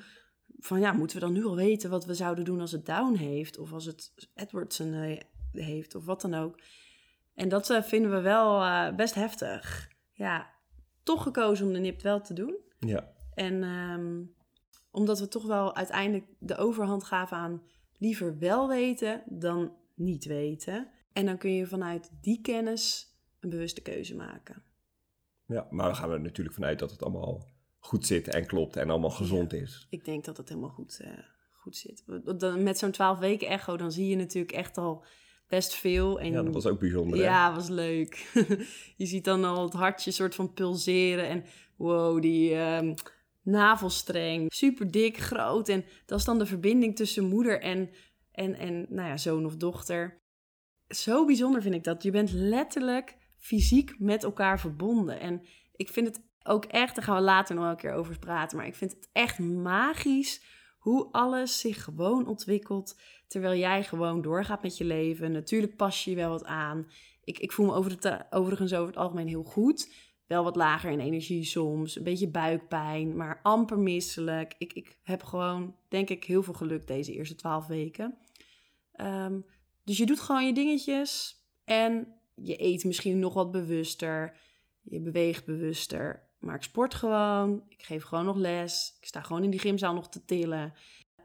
Van 0.59 0.79
ja, 0.79 0.91
moeten 0.91 1.19
we 1.19 1.25
dan 1.25 1.33
nu 1.33 1.45
al 1.45 1.55
weten 1.55 1.89
wat 1.89 2.05
we 2.05 2.13
zouden 2.13 2.45
doen 2.45 2.61
als 2.61 2.71
het 2.71 2.85
Down 2.85 3.15
heeft? 3.15 3.57
Of 3.57 3.73
als 3.73 3.85
het 3.85 4.13
Edwardson 4.35 4.93
eh, 4.93 5.19
heeft, 5.51 5.95
of 5.95 6.05
wat 6.05 6.21
dan 6.21 6.33
ook. 6.33 6.59
En 7.36 7.50
dat 7.50 7.70
eh, 7.70 7.82
vinden 7.82 8.12
we 8.12 8.22
wel 8.22 8.62
eh, 8.62 8.96
best 8.96 9.13
heftig. 9.13 9.92
Ja, 10.13 10.54
toch 11.04 11.24
gekozen 11.24 11.68
om 11.68 11.74
de 11.74 11.80
NIP 11.80 12.01
wel 12.01 12.22
te 12.22 12.34
doen. 12.34 12.58
Ja, 12.80 13.13
En 13.34 13.63
ehm, 13.63 14.24
Omdat 14.92 15.20
we 15.20 15.27
toch 15.27 15.46
wel 15.46 15.75
uiteindelijk 15.75 16.25
de 16.39 16.56
overhand 16.58 17.04
gaven 17.04 17.38
aan 17.38 17.62
liever 17.98 18.38
wel 18.39 18.68
weten 18.68 19.24
dan 19.25 19.75
niet 19.96 20.25
weten. 20.25 20.89
En 21.13 21.25
dan 21.25 21.38
kun 21.38 21.54
je 21.54 21.68
vanuit 21.68 22.12
die 22.22 22.42
kennis 22.42 23.13
een 23.39 23.50
bewuste 23.50 23.82
keuze 23.82 24.15
maken. 24.15 24.63
Ja, 25.46 25.68
maar 25.70 25.86
dan 25.86 25.96
gaan 25.96 26.10
we 26.10 26.15
er 26.15 26.22
natuurlijk 26.22 26.56
vanuit 26.56 26.80
dat 26.80 26.92
het 26.92 27.04
allemaal 27.04 27.48
goed 27.80 28.06
zit 28.06 28.27
en 28.27 28.46
klopt 28.46 28.75
en 28.75 28.89
allemaal 28.89 29.10
gezond 29.10 29.54
is. 29.54 29.88
Ik 29.89 30.06
denk 30.06 30.25
dat 30.25 30.38
het 30.38 30.50
helemaal 30.50 30.70
goed, 30.70 31.00
uh, 31.01 31.18
goed 31.51 31.75
zit. 31.75 32.04
Met 32.58 32.77
zo'n 32.77 32.92
12 32.92 33.20
weken 33.20 33.48
echo, 33.48 33.77
dan 33.77 33.92
zie 33.92 34.08
je 34.08 34.15
natuurlijk 34.15 34.54
echt 34.54 34.77
al 34.77 35.06
best 35.55 35.75
veel. 35.75 36.19
En, 36.19 36.31
ja, 36.31 36.43
dat 36.43 36.53
was 36.53 36.65
ook 36.65 36.79
bijzonder. 36.79 37.19
Ja, 37.19 37.55
was 37.55 37.69
leuk. 37.69 38.31
je 39.01 39.05
ziet 39.05 39.24
dan 39.24 39.43
al 39.43 39.63
het 39.63 39.74
hartje 39.74 40.12
soort 40.12 40.35
van 40.35 40.53
pulseren. 40.53 41.27
En 41.27 41.43
wow, 41.75 42.21
die 42.21 42.51
uh, 42.51 42.93
navelstreng. 43.41 44.53
Super 44.53 44.91
dik, 44.91 45.17
groot. 45.17 45.69
En 45.69 45.85
dat 46.05 46.19
is 46.19 46.25
dan 46.25 46.38
de 46.38 46.45
verbinding 46.45 46.95
tussen 46.95 47.27
moeder 47.27 47.62
en, 47.62 47.89
en, 48.31 48.55
en 48.55 48.85
nou 48.89 49.07
ja, 49.07 49.17
zoon 49.17 49.45
of 49.45 49.55
dochter. 49.55 50.21
Zo 50.88 51.25
bijzonder 51.25 51.62
vind 51.62 51.75
ik 51.75 51.83
dat. 51.83 52.03
Je 52.03 52.12
bent 52.12 52.31
letterlijk 52.31 53.17
fysiek 53.38 53.95
met 54.00 54.24
elkaar 54.24 54.59
verbonden. 54.59 55.19
En 55.19 55.41
ik 55.75 55.89
vind 55.89 56.07
het 56.07 56.21
ook 56.43 56.65
echt, 56.65 56.95
daar 56.95 57.03
gaan 57.03 57.15
we 57.15 57.21
later 57.21 57.55
nog 57.55 57.69
een 57.69 57.75
keer 57.75 57.93
over 57.93 58.19
praten. 58.19 58.57
Maar 58.57 58.67
ik 58.67 58.75
vind 58.75 58.91
het 58.91 59.09
echt 59.12 59.39
magisch 59.39 60.41
hoe 60.86 61.08
alles 61.12 61.60
zich 61.60 61.84
gewoon 61.84 62.27
ontwikkelt 62.27 63.00
terwijl 63.27 63.60
jij 63.60 63.84
gewoon 63.84 64.22
doorgaat 64.22 64.62
met 64.62 64.77
je 64.77 64.84
leven. 64.84 65.32
Natuurlijk 65.32 65.75
pas 65.75 66.04
je 66.04 66.10
je 66.10 66.15
wel 66.15 66.30
wat 66.30 66.46
aan. 66.46 66.88
Ik, 67.24 67.39
ik 67.39 67.51
voel 67.51 67.65
me 67.65 67.74
over 67.74 68.25
overigens 68.30 68.74
over 68.74 68.88
het 68.88 68.98
algemeen 68.98 69.27
heel 69.27 69.44
goed. 69.44 69.94
Wel 70.27 70.44
wat 70.44 70.56
lager 70.56 70.92
in 70.92 71.00
energie 71.00 71.44
soms, 71.44 71.96
een 71.96 72.04
beetje 72.04 72.27
buikpijn, 72.27 73.15
maar 73.15 73.39
amper 73.44 73.80
misselijk. 73.80 74.56
Ik, 74.58 74.74
ik 74.74 74.98
heb 75.04 75.24
gewoon, 75.24 75.75
denk 75.88 76.10
ik, 76.10 76.24
heel 76.24 76.44
veel 76.44 76.54
geluk 76.54 76.88
deze 76.88 77.13
eerste 77.13 77.36
twaalf 77.36 77.68
weken. 77.68 78.18
Ehm, 78.92 79.39
dus 79.84 79.98
je 79.98 80.06
doet 80.06 80.20
gewoon 80.20 80.46
je 80.46 80.54
dingetjes 80.54 81.36
en 81.63 82.08
je 82.36 82.63
eet 82.63 82.84
misschien 82.84 83.20
nog 83.20 83.34
wat 83.34 83.51
bewuster. 83.51 84.38
Je 84.82 85.00
beweegt 85.00 85.46
bewuster. 85.46 86.25
Maar 86.45 86.55
ik 86.55 86.63
sport 86.63 86.93
gewoon. 86.93 87.63
Ik 87.69 87.83
geef 87.83 88.03
gewoon 88.03 88.25
nog 88.25 88.37
les. 88.37 88.97
Ik 88.99 89.07
sta 89.07 89.21
gewoon 89.21 89.43
in 89.43 89.49
die 89.49 89.59
gymzaal 89.59 89.93
nog 89.93 90.09
te 90.09 90.25
tillen. 90.25 90.73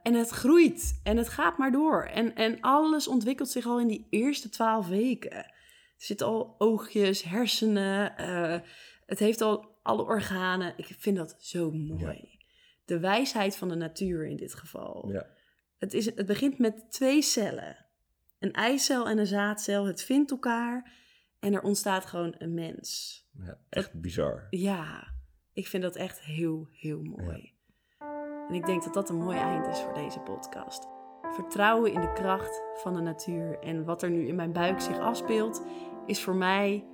En 0.02 0.14
het 0.14 0.28
groeit. 0.28 1.00
En 1.02 1.16
het 1.16 1.28
gaat 1.28 1.58
maar 1.58 1.72
door. 1.72 2.04
En, 2.04 2.34
en 2.34 2.60
alles 2.60 3.08
ontwikkelt 3.08 3.48
zich 3.48 3.66
al 3.66 3.80
in 3.80 3.86
die 3.86 4.06
eerste 4.10 4.48
twaalf 4.48 4.88
weken. 4.88 5.32
Er 5.32 5.54
zitten 5.96 6.26
al 6.26 6.54
oogjes, 6.58 7.22
hersenen. 7.22 8.14
Uh, 8.20 8.58
het 9.06 9.18
heeft 9.18 9.40
al 9.40 9.78
alle 9.82 10.02
organen. 10.02 10.74
Ik 10.76 10.94
vind 10.98 11.16
dat 11.16 11.36
zo 11.38 11.70
mooi. 11.70 12.38
De 12.84 12.98
wijsheid 12.98 13.56
van 13.56 13.68
de 13.68 13.74
natuur 13.74 14.26
in 14.26 14.36
dit 14.36 14.54
geval. 14.54 15.08
Ja. 15.12 15.26
Het, 15.78 15.94
is, 15.94 16.04
het 16.04 16.26
begint 16.26 16.58
met 16.58 16.90
twee 16.90 17.22
cellen. 17.22 17.86
Een 18.38 18.52
eicel 18.52 19.08
en 19.08 19.18
een 19.18 19.26
zaadcel. 19.26 19.86
Het 19.86 20.02
vindt 20.02 20.30
elkaar. 20.30 20.92
En 21.40 21.54
er 21.54 21.62
ontstaat 21.62 22.06
gewoon 22.06 22.34
een 22.38 22.54
mens. 22.54 23.18
Ja, 23.44 23.58
echt 23.68 24.00
bizar. 24.00 24.46
Ja, 24.50 25.10
ik 25.61 25.67
vind 25.67 25.83
dat 25.83 25.97
echt 25.97 26.21
heel, 26.21 26.69
heel 26.73 27.02
mooi. 27.02 27.52
En 28.49 28.55
ik 28.55 28.67
denk 28.67 28.85
dat 28.85 28.95
dat 28.95 29.09
een 29.09 29.17
mooi 29.17 29.38
eind 29.38 29.67
is 29.67 29.81
voor 29.81 29.95
deze 29.95 30.21
podcast. 30.21 30.88
Vertrouwen 31.23 31.93
in 31.93 32.00
de 32.00 32.12
kracht 32.12 32.62
van 32.75 32.95
de 32.95 33.00
natuur 33.00 33.59
en 33.59 33.85
wat 33.85 34.02
er 34.02 34.11
nu 34.11 34.26
in 34.26 34.35
mijn 34.35 34.52
buik 34.52 34.81
zich 34.81 34.99
afspeelt, 34.99 35.62
is 36.07 36.23
voor 36.23 36.35
mij 36.35 36.85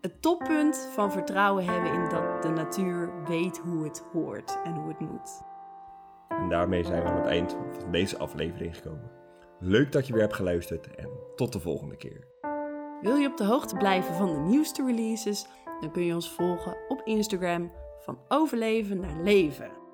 het 0.00 0.22
toppunt 0.22 0.90
van 0.92 1.12
vertrouwen 1.12 1.64
hebben 1.64 1.92
in 1.92 2.08
dat 2.08 2.42
de 2.42 2.48
natuur 2.48 3.24
weet 3.24 3.58
hoe 3.58 3.84
het 3.84 4.04
hoort 4.12 4.58
en 4.64 4.74
hoe 4.74 4.88
het 4.88 5.00
moet. 5.00 5.42
En 6.28 6.48
daarmee 6.48 6.84
zijn 6.84 7.02
we 7.02 7.08
aan 7.08 7.16
het 7.16 7.26
eind 7.26 7.56
van 7.80 7.90
deze 7.90 8.18
aflevering 8.18 8.76
gekomen. 8.76 9.10
Leuk 9.60 9.92
dat 9.92 10.06
je 10.06 10.12
weer 10.12 10.22
hebt 10.22 10.34
geluisterd 10.34 10.94
en 10.94 11.08
tot 11.34 11.52
de 11.52 11.60
volgende 11.60 11.96
keer. 11.96 12.26
Wil 13.00 13.16
je 13.16 13.28
op 13.28 13.36
de 13.36 13.44
hoogte 13.44 13.76
blijven 13.76 14.14
van 14.14 14.32
de 14.32 14.38
nieuwste 14.38 14.84
releases? 14.84 15.46
Dan 15.80 15.90
kun 15.90 16.04
je 16.04 16.14
ons 16.14 16.30
volgen 16.30 16.76
op 16.88 17.00
Instagram 17.04 17.72
van 17.98 18.18
overleven 18.28 19.00
naar 19.00 19.22
leven. 19.22 19.85